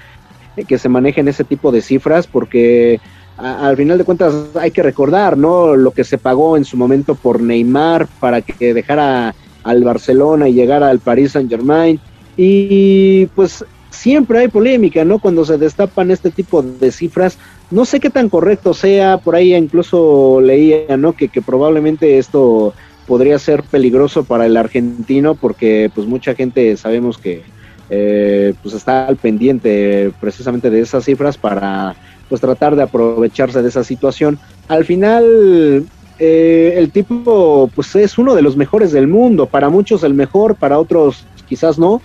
eh, 0.58 0.66
que 0.66 0.78
se 0.78 0.90
manejen 0.90 1.28
ese 1.28 1.44
tipo 1.44 1.72
de 1.72 1.82
cifras, 1.82 2.28
porque 2.28 3.00
al 3.38 3.76
final 3.78 3.98
de 3.98 4.04
cuentas 4.04 4.34
hay 4.60 4.72
que 4.72 4.84
recordar, 4.84 5.38
¿no? 5.38 5.76
Lo 5.76 5.92
que 5.92 6.04
se 6.04 6.18
pagó 6.18 6.58
en 6.58 6.66
su 6.66 6.78
momento 6.78 7.16
por 7.16 7.42
Neymar 7.42 8.08
para 8.20 8.42
que 8.42 8.74
dejara 8.74 9.34
al 9.64 9.84
Barcelona 9.84 10.48
y 10.48 10.54
llegara 10.54 10.90
al 10.90 11.00
Paris 11.00 11.32
Saint 11.32 11.50
Germain. 11.50 12.00
Y 12.38 13.26
pues 13.28 13.66
siempre 13.90 14.40
hay 14.40 14.48
polémica, 14.48 15.04
¿no? 15.06 15.18
Cuando 15.18 15.44
se 15.46 15.58
destapan 15.58 16.12
este 16.12 16.30
tipo 16.30 16.62
de 16.62 16.92
cifras. 16.92 17.38
No 17.72 17.86
sé 17.86 18.00
qué 18.00 18.10
tan 18.10 18.30
correcto 18.30 18.74
sea, 18.74 19.18
por 19.18 19.36
ahí 19.36 19.56
incluso 19.56 20.40
leía, 20.42 20.96
¿no? 20.98 21.14
Que, 21.14 21.30
que 21.30 21.42
probablemente 21.42 22.18
esto 22.18 22.74
podría 23.08 23.40
ser 23.40 23.64
peligroso 23.64 24.24
para 24.24 24.46
el 24.46 24.58
argentino 24.58 25.36
porque 25.36 25.92
pues 25.94 26.08
mucha 26.08 26.36
gente 26.36 26.76
sabemos 26.78 27.18
que 27.18 27.44
eh, 27.90 28.54
pues 28.62 28.74
está 28.74 29.08
al 29.08 29.18
pendiente 29.18 30.12
precisamente 30.20 30.70
de 30.70 30.80
esas 30.82 31.04
cifras 31.04 31.38
para 31.38 31.96
pues 32.30 32.40
tratar 32.40 32.76
de 32.76 32.84
aprovecharse 32.84 33.62
de 33.62 33.68
esa 33.68 33.84
situación. 33.84 34.40
Al 34.70 34.86
final 34.86 35.86
eh, 36.18 36.76
el 36.78 36.92
tipo 36.92 37.70
pues 37.76 37.94
es 37.96 38.18
uno 38.18 38.36
de 38.36 38.42
los 38.42 38.56
mejores 38.56 38.92
del 38.92 39.08
mundo, 39.08 39.48
para 39.48 39.70
muchos 39.70 40.04
el 40.04 40.14
mejor, 40.14 40.56
para 40.56 40.80
otros 40.80 41.26
quizás 41.50 41.78
no, 41.78 42.02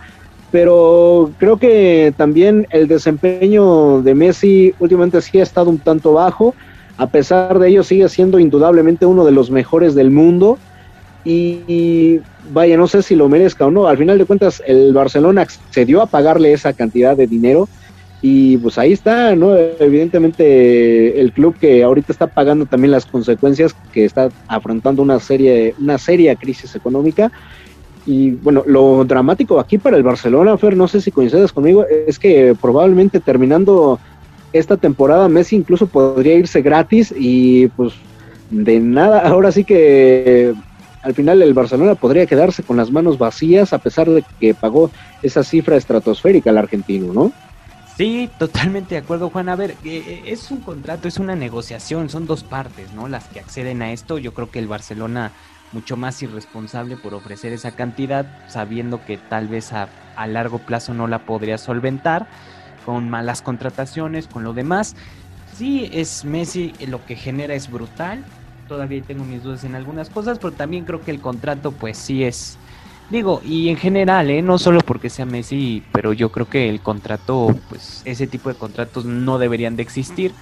pero 0.50 1.30
creo 1.38 1.58
que 1.58 2.12
también 2.16 2.66
el 2.70 2.88
desempeño 2.88 4.02
de 4.02 4.14
Messi 4.14 4.74
últimamente 4.80 5.20
sí 5.20 5.38
ha 5.38 5.42
estado 5.42 5.70
un 5.70 5.78
tanto 5.78 6.14
bajo, 6.14 6.54
a 6.96 7.06
pesar 7.08 7.58
de 7.58 7.68
ello 7.68 7.84
sigue 7.84 8.08
siendo 8.08 8.38
indudablemente 8.38 9.06
uno 9.06 9.24
de 9.24 9.32
los 9.32 9.50
mejores 9.50 9.94
del 9.94 10.10
mundo 10.10 10.58
y, 11.26 12.20
vaya, 12.52 12.76
no 12.76 12.86
sé 12.86 13.02
si 13.02 13.16
lo 13.16 13.28
merezca 13.28 13.66
o 13.66 13.70
no. 13.70 13.88
Al 13.88 13.98
final 13.98 14.16
de 14.16 14.24
cuentas, 14.24 14.62
el 14.64 14.92
Barcelona 14.92 15.42
accedió 15.42 16.00
a 16.00 16.06
pagarle 16.06 16.52
esa 16.52 16.72
cantidad 16.72 17.16
de 17.16 17.26
dinero 17.26 17.68
y 18.22 18.56
pues 18.58 18.78
ahí 18.78 18.92
está, 18.92 19.34
¿no? 19.34 19.56
Evidentemente 19.56 21.20
el 21.20 21.32
club 21.32 21.56
que 21.58 21.82
ahorita 21.82 22.12
está 22.12 22.28
pagando 22.28 22.64
también 22.66 22.92
las 22.92 23.06
consecuencias, 23.06 23.74
que 23.92 24.04
está 24.04 24.28
afrontando 24.46 25.02
una 25.02 25.18
serie, 25.18 25.74
una 25.80 25.98
seria 25.98 26.36
crisis 26.36 26.76
económica. 26.76 27.32
Y 28.06 28.30
bueno, 28.30 28.62
lo 28.64 29.04
dramático 29.04 29.58
aquí 29.58 29.78
para 29.78 29.96
el 29.96 30.04
Barcelona, 30.04 30.56
Fer, 30.56 30.76
no 30.76 30.86
sé 30.86 31.00
si 31.00 31.10
coincides 31.10 31.52
conmigo, 31.52 31.84
es 32.06 32.20
que 32.20 32.54
probablemente 32.60 33.18
terminando 33.18 33.98
esta 34.52 34.76
temporada 34.76 35.28
Messi 35.28 35.56
incluso 35.56 35.88
podría 35.88 36.34
irse 36.34 36.62
gratis 36.62 37.12
y 37.18 37.66
pues 37.68 37.94
de 38.50 38.78
nada, 38.78 39.26
ahora 39.28 39.50
sí 39.50 39.64
que 39.64 40.54
al 41.06 41.14
final 41.14 41.40
el 41.40 41.54
Barcelona 41.54 41.94
podría 41.94 42.26
quedarse 42.26 42.64
con 42.64 42.76
las 42.76 42.90
manos 42.90 43.16
vacías 43.16 43.72
a 43.72 43.78
pesar 43.78 44.10
de 44.10 44.24
que 44.40 44.54
pagó 44.54 44.90
esa 45.22 45.44
cifra 45.44 45.76
estratosférica 45.76 46.50
al 46.50 46.58
argentino, 46.58 47.12
¿no? 47.12 47.32
Sí, 47.96 48.28
totalmente 48.38 48.96
de 48.96 49.02
acuerdo, 49.02 49.30
Juan. 49.30 49.48
A 49.48 49.54
ver, 49.54 49.70
eh, 49.84 50.02
eh, 50.04 50.22
es 50.26 50.50
un 50.50 50.58
contrato, 50.58 51.06
es 51.06 51.18
una 51.18 51.36
negociación, 51.36 52.10
son 52.10 52.26
dos 52.26 52.42
partes, 52.42 52.92
¿no? 52.92 53.06
Las 53.06 53.28
que 53.28 53.38
acceden 53.38 53.82
a 53.82 53.92
esto. 53.92 54.18
Yo 54.18 54.34
creo 54.34 54.50
que 54.50 54.58
el 54.58 54.66
Barcelona 54.66 55.30
mucho 55.70 55.96
más 55.96 56.20
irresponsable 56.24 56.96
por 56.96 57.14
ofrecer 57.14 57.52
esa 57.52 57.70
cantidad, 57.70 58.26
sabiendo 58.48 59.04
que 59.04 59.16
tal 59.16 59.46
vez 59.46 59.72
a, 59.72 59.88
a 60.16 60.26
largo 60.26 60.58
plazo 60.58 60.92
no 60.92 61.06
la 61.06 61.20
podría 61.20 61.56
solventar, 61.56 62.26
con 62.84 63.08
malas 63.08 63.42
contrataciones, 63.42 64.26
con 64.26 64.42
lo 64.42 64.54
demás. 64.54 64.96
Sí, 65.54 65.88
es 65.92 66.24
Messi, 66.24 66.72
lo 66.88 67.06
que 67.06 67.14
genera 67.14 67.54
es 67.54 67.70
brutal, 67.70 68.24
todavía 68.66 69.02
tengo 69.02 69.24
mis 69.24 69.42
dudas 69.42 69.64
en 69.64 69.74
algunas 69.74 70.10
cosas, 70.10 70.38
pero 70.38 70.52
también 70.52 70.84
creo 70.84 71.02
que 71.02 71.10
el 71.10 71.20
contrato 71.20 71.72
pues 71.72 71.96
sí 71.96 72.24
es 72.24 72.58
Digo, 73.08 73.40
y 73.44 73.68
en 73.68 73.76
general, 73.76 74.30
¿eh? 74.30 74.42
no 74.42 74.58
solo 74.58 74.80
porque 74.80 75.10
sea 75.10 75.26
Messi, 75.26 75.82
pero 75.92 76.12
yo 76.12 76.30
creo 76.32 76.48
que 76.48 76.68
el 76.68 76.80
contrato, 76.80 77.54
pues 77.68 78.02
ese 78.04 78.26
tipo 78.26 78.48
de 78.48 78.56
contratos 78.56 79.04
no 79.04 79.38
deberían 79.38 79.76
de 79.76 79.84
existir, 79.84 80.32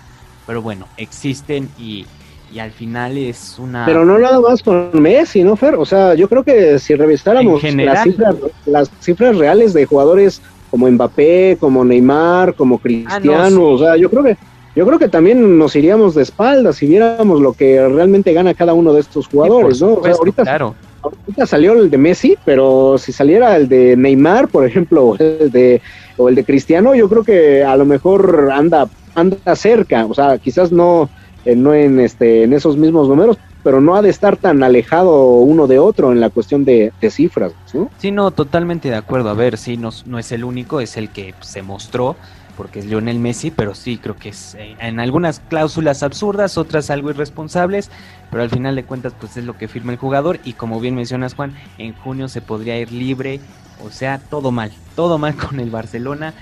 pero 0.46 0.62
bueno, 0.62 0.87
existen 0.96 1.68
y, 1.78 2.06
y 2.50 2.60
al 2.60 2.70
final 2.70 3.18
es 3.18 3.58
una... 3.58 3.84
Pero 3.84 4.06
no 4.06 4.18
nada 4.18 4.40
más 4.40 4.62
con 4.62 4.90
Messi, 4.94 5.44
¿no, 5.44 5.56
Fer? 5.56 5.74
O 5.74 5.84
sea, 5.84 6.14
yo 6.14 6.26
creo 6.26 6.42
que 6.42 6.78
si 6.78 6.94
revisáramos 6.94 7.62
las, 7.62 8.02
cifras, 8.02 8.37
las 8.64 8.90
cifras 9.00 9.37
reales 9.37 9.74
de 9.74 9.84
jugadores 9.84 10.40
como 10.70 10.90
Mbappé, 10.90 11.58
como 11.60 11.84
Neymar, 11.84 12.54
como 12.54 12.78
Cristiano, 12.78 13.66
ah, 13.68 13.72
o 13.72 13.78
sea, 13.78 13.96
yo 13.98 14.08
creo 14.08 14.22
que 14.22 14.38
yo 14.74 14.87
creo 14.87 14.98
que 14.98 15.08
también 15.08 15.58
nos 15.58 15.76
iríamos 15.76 16.14
de 16.14 16.22
espaldas 16.22 16.76
si 16.76 16.87
viéramos 16.87 17.40
lo 17.40 17.52
que 17.52 17.87
realmente 17.88 18.32
gana 18.32 18.54
cada 18.54 18.74
uno 18.74 18.92
de 18.92 19.00
estos 19.00 19.28
jugadores, 19.28 19.80
¿no? 19.80 20.00
ahorita, 20.04 20.42
claro. 20.42 20.74
ahorita 21.02 21.46
salió 21.46 21.74
el 21.74 21.90
de 21.90 21.98
Messi, 21.98 22.37
pero 22.44 22.96
si 22.98 23.12
saliera 23.12 23.56
el 23.56 23.68
de 23.68 23.96
Neymar, 23.96 24.48
por 24.48 24.66
ejemplo, 24.66 25.04
o 25.04 25.16
el 25.16 25.50
de, 25.50 25.80
o 26.16 26.28
el 26.28 26.34
de 26.34 26.44
Cristiano, 26.44 26.94
yo 26.94 27.08
creo 27.08 27.22
que 27.22 27.62
a 27.62 27.76
lo 27.76 27.84
mejor 27.84 28.50
anda, 28.52 28.88
anda 29.14 29.54
cerca, 29.54 30.06
o 30.06 30.14
sea, 30.14 30.38
quizás 30.38 30.72
no, 30.72 31.08
eh, 31.44 31.54
no 31.54 31.72
en, 31.72 32.00
este, 32.00 32.42
en 32.42 32.52
esos 32.52 32.76
mismos 32.76 33.08
números, 33.08 33.38
pero 33.62 33.80
no 33.80 33.96
ha 33.96 34.02
de 34.02 34.10
estar 34.10 34.37
tan 34.37 34.62
alejado 34.62 35.37
uno 35.37 35.66
de 35.66 35.78
otro 35.78 36.12
en 36.12 36.20
la 36.20 36.30
cuestión 36.30 36.64
de, 36.64 36.92
cifras, 37.10 37.52
¿no? 37.72 37.90
Sí, 37.98 38.10
no, 38.10 38.30
totalmente 38.30 38.90
de 38.90 38.96
acuerdo. 38.96 39.30
A 39.30 39.34
ver, 39.34 39.56
sí, 39.56 39.76
no, 39.76 39.90
no 40.04 40.18
es 40.18 40.32
el 40.32 40.44
único, 40.44 40.80
es 40.80 40.96
el 40.96 41.08
que 41.08 41.34
se 41.40 41.62
mostró 41.62 42.14
porque 42.56 42.80
es 42.80 42.86
Lionel 42.86 43.18
Messi, 43.18 43.50
pero 43.50 43.74
sí 43.74 43.98
creo 43.98 44.16
que 44.16 44.30
es 44.30 44.54
eh, 44.54 44.76
en 44.80 45.00
algunas 45.00 45.40
cláusulas 45.40 46.02
absurdas, 46.02 46.58
otras 46.58 46.90
algo 46.90 47.10
irresponsables, 47.10 47.90
pero 48.30 48.42
al 48.42 48.50
final 48.50 48.74
de 48.74 48.84
cuentas 48.84 49.14
pues 49.18 49.36
es 49.36 49.44
lo 49.44 49.56
que 49.56 49.68
firma 49.68 49.92
el 49.92 49.98
jugador 49.98 50.40
y 50.44 50.54
como 50.54 50.80
bien 50.80 50.94
mencionas 50.94 51.34
Juan, 51.34 51.54
en 51.78 51.94
junio 51.94 52.28
se 52.28 52.40
podría 52.40 52.78
ir 52.78 52.92
libre, 52.92 53.40
o 53.84 53.90
sea, 53.90 54.18
todo 54.18 54.50
mal, 54.50 54.72
todo 54.96 55.18
mal 55.18 55.34
con 55.48 55.60
el 55.60 55.70
Barcelona 55.70 56.34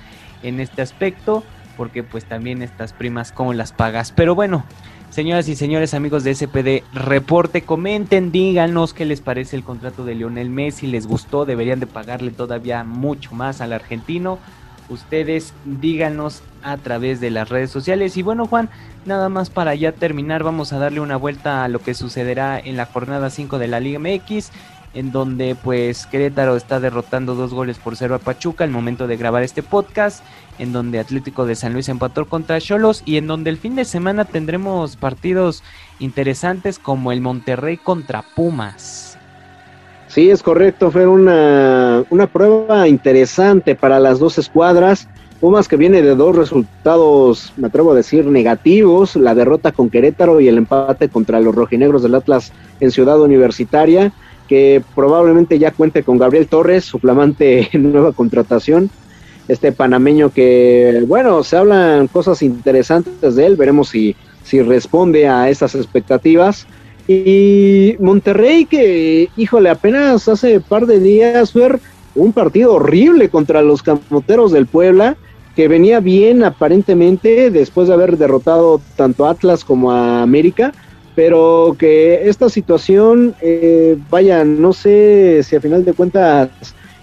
en 0.42 0.60
este 0.60 0.82
aspecto, 0.82 1.44
porque 1.76 2.02
pues 2.02 2.24
también 2.24 2.62
estas 2.62 2.92
primas 2.92 3.32
como 3.32 3.52
las 3.52 3.72
pagas, 3.72 4.12
pero 4.12 4.34
bueno, 4.34 4.64
Señoras 5.12 5.46
y 5.48 5.56
señores 5.56 5.92
amigos 5.92 6.24
de 6.24 6.34
SPD 6.34 6.84
Reporte, 6.94 7.60
comenten, 7.60 8.32
díganos 8.32 8.94
qué 8.94 9.04
les 9.04 9.20
parece 9.20 9.56
el 9.56 9.62
contrato 9.62 10.06
de 10.06 10.14
Lionel 10.14 10.48
Messi, 10.48 10.86
les 10.86 11.06
gustó, 11.06 11.44
deberían 11.44 11.80
de 11.80 11.86
pagarle 11.86 12.30
todavía 12.30 12.82
mucho 12.82 13.34
más 13.34 13.60
al 13.60 13.74
argentino 13.74 14.38
ustedes 14.92 15.54
díganos 15.64 16.42
a 16.62 16.76
través 16.76 17.20
de 17.20 17.30
las 17.30 17.48
redes 17.48 17.70
sociales. 17.70 18.16
Y 18.16 18.22
bueno, 18.22 18.46
Juan, 18.46 18.68
nada 19.04 19.28
más 19.28 19.50
para 19.50 19.74
ya 19.74 19.92
terminar, 19.92 20.42
vamos 20.42 20.72
a 20.72 20.78
darle 20.78 21.00
una 21.00 21.16
vuelta 21.16 21.64
a 21.64 21.68
lo 21.68 21.80
que 21.80 21.94
sucederá 21.94 22.58
en 22.58 22.76
la 22.76 22.86
jornada 22.86 23.30
5 23.30 23.58
de 23.58 23.68
la 23.68 23.80
Liga 23.80 23.98
MX, 23.98 24.50
en 24.94 25.10
donde 25.10 25.54
pues 25.54 26.06
Querétaro 26.06 26.56
está 26.56 26.78
derrotando 26.78 27.34
dos 27.34 27.54
goles 27.54 27.78
por 27.78 27.96
cero 27.96 28.14
a 28.14 28.18
Pachuca 28.18 28.64
al 28.64 28.70
momento 28.70 29.06
de 29.06 29.16
grabar 29.16 29.42
este 29.42 29.62
podcast, 29.62 30.22
en 30.58 30.72
donde 30.72 31.00
Atlético 31.00 31.46
de 31.46 31.54
San 31.54 31.72
Luis 31.72 31.88
empató 31.88 32.26
contra 32.26 32.60
Cholos 32.60 33.02
y 33.06 33.16
en 33.16 33.26
donde 33.26 33.50
el 33.50 33.56
fin 33.56 33.74
de 33.74 33.84
semana 33.84 34.24
tendremos 34.24 34.96
partidos 34.96 35.62
interesantes 35.98 36.78
como 36.78 37.12
el 37.12 37.20
Monterrey 37.20 37.78
contra 37.78 38.22
Pumas. 38.22 39.11
Sí, 40.12 40.28
es 40.28 40.42
correcto, 40.42 40.90
fue 40.90 41.06
una, 41.06 42.04
una 42.10 42.26
prueba 42.26 42.86
interesante 42.86 43.74
para 43.74 43.98
las 43.98 44.18
dos 44.18 44.36
escuadras. 44.36 45.08
Pumas 45.40 45.68
que 45.68 45.78
viene 45.78 46.02
de 46.02 46.14
dos 46.14 46.36
resultados, 46.36 47.54
me 47.56 47.68
atrevo 47.68 47.92
a 47.92 47.94
decir, 47.94 48.26
negativos, 48.26 49.16
la 49.16 49.34
derrota 49.34 49.72
con 49.72 49.88
Querétaro 49.88 50.38
y 50.42 50.48
el 50.48 50.58
empate 50.58 51.08
contra 51.08 51.40
los 51.40 51.54
rojinegros 51.54 52.02
del 52.02 52.14
Atlas 52.14 52.52
en 52.80 52.90
Ciudad 52.90 53.22
Universitaria, 53.22 54.12
que 54.48 54.82
probablemente 54.94 55.58
ya 55.58 55.70
cuente 55.70 56.02
con 56.02 56.18
Gabriel 56.18 56.46
Torres, 56.46 56.84
su 56.84 56.98
flamante 56.98 57.70
nueva 57.78 58.12
contratación, 58.12 58.90
este 59.48 59.72
panameño 59.72 60.28
que, 60.28 61.04
bueno, 61.08 61.42
se 61.42 61.56
hablan 61.56 62.06
cosas 62.08 62.42
interesantes 62.42 63.34
de 63.34 63.46
él, 63.46 63.56
veremos 63.56 63.88
si, 63.88 64.14
si 64.44 64.60
responde 64.60 65.26
a 65.26 65.48
esas 65.48 65.74
expectativas. 65.74 66.66
Y 67.08 67.96
Monterrey 67.98 68.64
que, 68.66 69.28
híjole, 69.36 69.70
apenas 69.70 70.28
hace 70.28 70.60
par 70.60 70.86
de 70.86 71.00
días 71.00 71.52
fue 71.52 71.78
un 72.14 72.32
partido 72.32 72.74
horrible 72.74 73.28
contra 73.28 73.62
los 73.62 73.82
camoteros 73.82 74.52
del 74.52 74.66
Puebla, 74.66 75.16
que 75.56 75.68
venía 75.68 76.00
bien 76.00 76.44
aparentemente 76.44 77.50
después 77.50 77.88
de 77.88 77.94
haber 77.94 78.16
derrotado 78.16 78.80
tanto 78.96 79.26
a 79.26 79.30
Atlas 79.30 79.64
como 79.64 79.90
a 79.90 80.22
América, 80.22 80.72
pero 81.14 81.76
que 81.78 82.28
esta 82.28 82.48
situación, 82.48 83.34
eh, 83.42 83.98
vaya, 84.08 84.44
no 84.44 84.72
sé 84.72 85.42
si 85.42 85.56
a 85.56 85.60
final 85.60 85.84
de 85.84 85.92
cuentas 85.92 86.50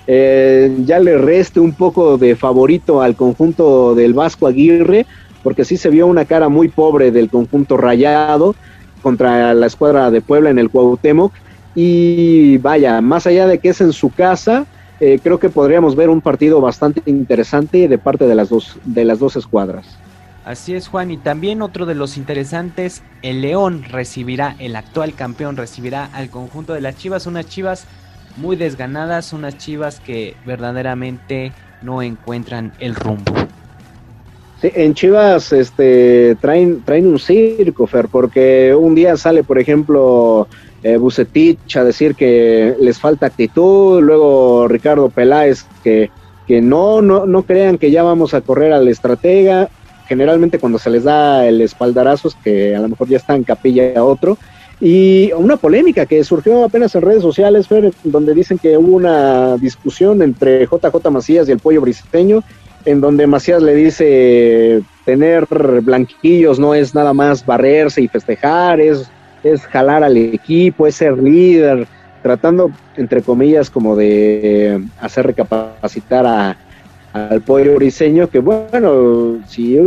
eh, 0.08 0.76
ya 0.86 1.00
le 1.00 1.18
reste 1.18 1.60
un 1.60 1.74
poco 1.74 2.18
de 2.18 2.36
favorito 2.36 3.02
al 3.02 3.16
conjunto 3.16 3.94
del 3.94 4.14
Vasco 4.14 4.48
Aguirre, 4.48 5.06
porque 5.44 5.66
sí 5.66 5.78
se 5.78 5.90
vio 5.90 6.08
una 6.08 6.26
cara 6.26 6.50
muy 6.50 6.70
pobre 6.70 7.12
del 7.12 7.30
conjunto 7.30 7.78
rayado 7.78 8.56
contra 9.00 9.54
la 9.54 9.66
escuadra 9.66 10.12
de 10.12 10.22
Puebla 10.22 10.50
en 10.50 10.60
el 10.60 10.70
Cuauhtémoc. 10.70 11.34
Y 11.76 12.58
vaya, 12.58 13.02
más 13.02 13.28
allá 13.28 13.48
de 13.48 13.60
que 13.60 13.70
es 13.70 13.82
en 13.82 13.94
su 13.94 14.12
casa, 14.12 14.66
eh, 15.00 15.20
creo 15.22 15.40
que 15.40 15.50
podríamos 15.50 15.96
ver 15.96 16.10
un 16.10 16.22
partido 16.22 16.60
bastante 16.62 17.02
interesante 17.06 17.88
de 17.88 17.98
parte 17.98 18.26
de 18.26 18.36
las 18.36 18.50
dos, 18.50 18.78
de 18.86 19.06
las 19.06 19.20
dos 19.20 19.36
escuadras. 19.36 19.86
Así 20.46 20.74
es, 20.74 20.88
Juan. 20.88 21.12
Y 21.12 21.18
también 21.18 21.62
otro 21.62 21.86
de 21.86 21.96
los 21.96 22.18
interesantes, 22.18 23.04
el 23.22 23.42
León 23.42 23.84
recibirá, 23.84 24.56
el 24.60 24.76
actual 24.76 25.14
campeón 25.14 25.58
recibirá 25.58 26.10
al 26.14 26.30
conjunto 26.30 26.74
de 26.74 26.82
las 26.82 26.98
Chivas, 26.98 27.28
unas 27.28 27.48
Chivas 27.48 27.86
muy 28.38 28.56
desganadas, 28.56 29.32
unas 29.32 29.58
Chivas 29.58 30.00
que 30.00 30.36
verdaderamente 30.46 31.52
no 31.82 32.02
encuentran 32.02 32.74
el 32.80 32.96
rumbo 32.96 33.34
en 34.62 34.94
Chivas 34.94 35.54
este, 35.54 36.36
traen, 36.42 36.82
traen 36.84 37.08
un 37.08 37.20
circo, 37.20 37.88
Fer, 37.88 38.08
porque 38.10 38.76
un 38.76 38.96
día 38.96 39.16
sale, 39.18 39.44
por 39.44 39.60
ejemplo, 39.60 40.48
eh, 40.84 40.98
Bucetich 40.98 41.78
a 41.78 41.84
decir 41.84 42.16
que 42.16 42.76
les 42.80 43.00
falta 43.00 43.26
actitud, 43.26 44.02
luego 44.02 44.68
Ricardo 44.68 45.10
Peláez 45.10 45.66
que, 45.84 46.10
que 46.48 46.62
no, 46.62 47.02
no, 47.02 47.26
no 47.26 47.44
crean 47.44 47.78
que 47.78 47.92
ya 47.92 48.04
vamos 48.04 48.34
a 48.34 48.42
correr 48.42 48.74
al 48.74 48.88
estratega, 48.88 49.70
generalmente 50.08 50.60
cuando 50.60 50.80
se 50.80 50.90
les 50.90 51.04
da 51.04 51.48
el 51.48 51.62
espaldarazo 51.62 52.30
es 52.30 52.36
que 52.36 52.76
a 52.76 52.80
lo 52.80 52.90
mejor 52.90 53.08
ya 53.08 53.18
está 53.18 53.36
en 53.36 53.44
capilla 53.44 53.94
a 53.98 54.04
otro, 54.04 54.38
y 54.82 55.32
una 55.34 55.58
polémica 55.58 56.06
que 56.06 56.24
surgió 56.24 56.64
apenas 56.64 56.96
en 56.96 57.02
redes 57.02 57.22
sociales, 57.22 57.68
Fer, 57.68 57.92
donde 58.04 58.34
dicen 58.34 58.58
que 58.58 58.78
hubo 58.78 58.96
una 58.96 59.58
discusión 59.58 60.22
entre 60.22 60.66
JJ 60.66 61.10
Macías 61.12 61.50
y 61.50 61.52
el 61.52 61.60
pollo 61.60 61.82
briseño, 61.82 62.44
en 62.86 63.02
donde 63.02 63.28
Macías 63.28 63.62
le 63.62 63.76
dice 63.76 64.82
tener 65.06 65.46
blanquillos 65.82 66.60
no 66.60 66.74
es 66.74 66.94
nada 66.94 67.14
más 67.14 67.46
barrerse 67.46 68.02
y 68.02 68.08
festejar, 68.08 68.80
es, 68.80 69.10
es 69.44 69.62
jalar 69.68 70.04
al 70.04 70.18
equipo, 70.18 70.88
es 70.88 70.96
ser 70.96 71.18
líder, 71.18 71.88
tratando, 72.22 72.72
entre 72.96 73.22
comillas, 73.22 73.70
como 73.70 73.96
de 73.96 74.82
hacer 75.00 75.26
recapacitar 75.28 76.26
a, 76.26 76.58
al 77.14 77.42
pollo 77.42 77.76
briseño, 77.76 78.30
que 78.30 78.40
bueno, 78.40 79.40
si 79.48 79.74
yo, 79.74 79.84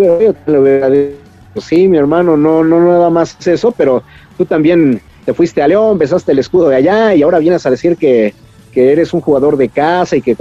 le 0.47 0.59
hubiera 0.59 0.91
dicho, 0.91 1.17
sí, 1.61 1.89
mi 1.89 1.99
hermano, 1.99 2.37
no, 2.37 2.65
no 2.65 2.81
nada 2.81 3.11
más 3.11 3.37
es 3.39 3.47
eso, 3.47 3.73
pero 3.73 4.03
tú 4.37 4.45
también 4.45 5.01
te 5.25 5.35
fuiste 5.35 5.63
a 5.63 5.69
León, 5.69 5.99
besaste 5.99 6.33
el 6.33 6.41
escudo 6.41 6.69
de 6.69 6.77
allá 6.77 7.15
y 7.15 7.23
ahora 7.23 7.39
vienes 7.39 7.65
a 7.65 7.71
decir 7.71 7.97
que, 7.97 8.35
que 8.73 8.93
eres 8.93 9.13
un 9.13 9.21
jugador 9.21 9.57
de 9.57 9.69
casa 9.69 10.17
y 10.17 10.23
que 10.23 10.37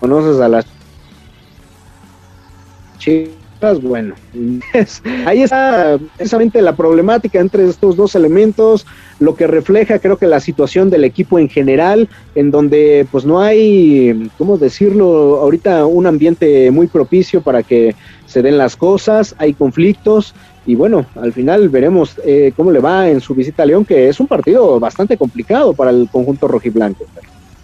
conoces 0.00 0.40
a 0.40 0.48
las 0.48 0.66
Chivas, 2.98 3.80
bueno, 3.82 4.14
ahí 5.26 5.42
está 5.42 5.98
precisamente 6.16 6.62
la 6.62 6.76
problemática 6.76 7.40
entre 7.40 7.68
estos 7.68 7.96
dos 7.96 8.14
elementos, 8.14 8.86
lo 9.18 9.34
que 9.34 9.46
refleja 9.46 9.98
creo 9.98 10.16
que 10.16 10.26
la 10.26 10.40
situación 10.40 10.90
del 10.90 11.04
equipo 11.04 11.38
en 11.38 11.48
general, 11.48 12.08
en 12.34 12.50
donde 12.50 13.06
pues 13.10 13.24
no 13.24 13.40
hay, 13.40 14.30
¿cómo 14.38 14.58
decirlo? 14.58 15.38
Ahorita 15.40 15.86
un 15.86 16.06
ambiente 16.06 16.70
muy 16.70 16.86
propicio 16.86 17.40
para 17.40 17.62
que 17.62 17.96
se 18.26 18.42
den 18.42 18.58
las 18.58 18.76
cosas, 18.76 19.34
hay 19.38 19.54
conflictos 19.54 20.34
y 20.68 20.74
bueno, 20.74 21.06
al 21.14 21.32
final 21.32 21.70
veremos 21.70 22.20
eh, 22.24 22.52
cómo 22.54 22.70
le 22.70 22.80
va 22.80 23.08
en 23.08 23.22
su 23.22 23.34
visita 23.34 23.62
a 23.62 23.66
León, 23.66 23.86
que 23.86 24.08
es 24.08 24.20
un 24.20 24.26
partido 24.26 24.78
bastante 24.78 25.16
complicado 25.16 25.72
para 25.72 25.90
el 25.90 26.08
conjunto 26.12 26.46
rojiblanco. 26.46 27.06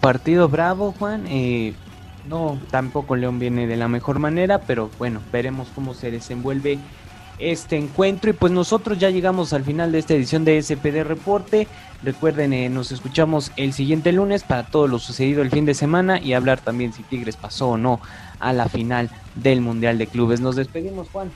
Partido 0.01 0.49
bravo, 0.49 0.95
Juan. 0.99 1.25
Eh, 1.29 1.75
no, 2.29 2.59
tampoco 2.71 3.17
León 3.17 3.39
viene 3.39 3.67
de 3.67 3.77
la 3.77 3.89
mejor 3.89 4.19
manera, 4.19 4.61
pero 4.61 4.91
bueno, 4.99 5.21
veremos 5.33 5.69
cómo 5.75 5.95
se 5.95 6.11
desenvuelve 6.11 6.79
este 7.39 7.77
encuentro. 7.77 8.31
Y 8.31 8.35
pues 8.35 8.53
nosotros 8.53 8.99
ya 8.99 9.11
llegamos 9.11 9.53
al 9.53 9.65
final 9.65 9.93
de 9.93 9.99
esta 9.99 10.15
edición 10.15 10.45
de 10.45 10.63
SPD 10.63 11.05
Reporte. 11.05 11.67
Recuerden, 12.03 12.53
eh, 12.53 12.69
nos 12.69 12.93
escuchamos 12.93 13.53
el 13.57 13.73
siguiente 13.73 14.13
lunes 14.13 14.43
para 14.43 14.65
todo 14.65 14.89
lo 14.89 14.99
sucedido 14.99 15.43
el 15.43 15.51
fin 15.51 15.65
de 15.65 15.75
semana 15.75 16.21
y 16.21 16.33
hablar 16.33 16.61
también 16.61 16.93
si 16.93 17.03
Tigres 17.03 17.37
pasó 17.37 17.71
o 17.71 17.77
no 17.77 18.01
a 18.41 18.53
la 18.53 18.69
final 18.69 19.11
del 19.35 19.61
Mundial 19.61 19.99
de 19.99 20.07
Clubes. 20.07 20.41
Nos 20.41 20.57
despedimos, 20.57 21.09
Juan. 21.11 21.31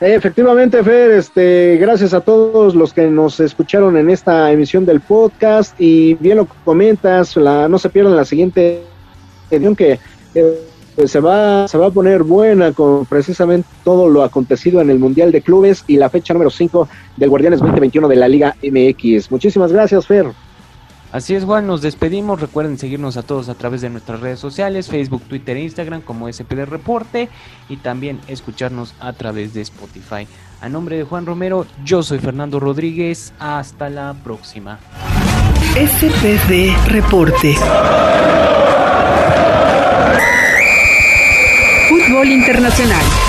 Efectivamente, 0.00 0.84
Fer, 0.84 1.10
este, 1.10 1.76
gracias 1.80 2.14
a 2.14 2.20
todos 2.20 2.76
los 2.76 2.92
que 2.92 3.08
nos 3.08 3.40
escucharon 3.40 3.96
en 3.96 4.10
esta 4.10 4.52
emisión 4.52 4.86
del 4.86 5.00
podcast 5.00 5.74
y 5.80 6.14
bien 6.14 6.36
lo 6.36 6.46
comentas, 6.64 7.36
la, 7.36 7.68
no 7.68 7.80
se 7.80 7.90
pierdan 7.90 8.14
la 8.14 8.24
siguiente 8.24 8.84
edición 9.50 9.76
que 9.76 9.98
eh, 10.34 10.58
se 11.06 11.20
va 11.20 11.68
se 11.68 11.78
va 11.78 11.86
a 11.86 11.90
poner 11.90 12.22
buena 12.24 12.72
con 12.72 13.06
precisamente 13.06 13.68
todo 13.84 14.08
lo 14.08 14.22
acontecido 14.22 14.80
en 14.80 14.90
el 14.90 14.98
Mundial 14.98 15.30
de 15.30 15.42
Clubes 15.42 15.84
y 15.86 15.96
la 15.96 16.10
fecha 16.10 16.34
número 16.34 16.50
5 16.50 16.88
del 17.16 17.30
Guardianes 17.30 17.60
2021 17.60 18.08
de 18.08 18.16
la 18.16 18.28
Liga 18.28 18.56
MX. 18.62 19.30
Muchísimas 19.30 19.72
gracias, 19.72 20.06
Fer. 20.06 20.26
Así 21.10 21.34
es, 21.34 21.44
Juan, 21.44 21.66
nos 21.66 21.80
despedimos. 21.80 22.40
Recuerden 22.40 22.76
seguirnos 22.76 23.16
a 23.16 23.22
todos 23.22 23.48
a 23.48 23.54
través 23.54 23.80
de 23.80 23.88
nuestras 23.88 24.20
redes 24.20 24.40
sociales, 24.40 24.88
Facebook, 24.88 25.22
Twitter 25.22 25.56
e 25.56 25.62
Instagram 25.62 26.02
como 26.02 26.30
SPD 26.30 26.66
Reporte 26.66 27.30
y 27.68 27.78
también 27.78 28.20
escucharnos 28.28 28.94
a 29.00 29.14
través 29.14 29.54
de 29.54 29.62
Spotify. 29.62 30.26
A 30.60 30.68
nombre 30.68 30.98
de 30.98 31.04
Juan 31.04 31.24
Romero, 31.24 31.66
yo 31.84 32.02
soy 32.02 32.18
Fernando 32.18 32.60
Rodríguez. 32.60 33.32
Hasta 33.38 33.88
la 33.88 34.14
próxima. 34.22 34.80
SPD 35.74 36.76
Reporte. 36.86 37.54
Fútbol 41.88 42.30
Internacional. 42.30 43.27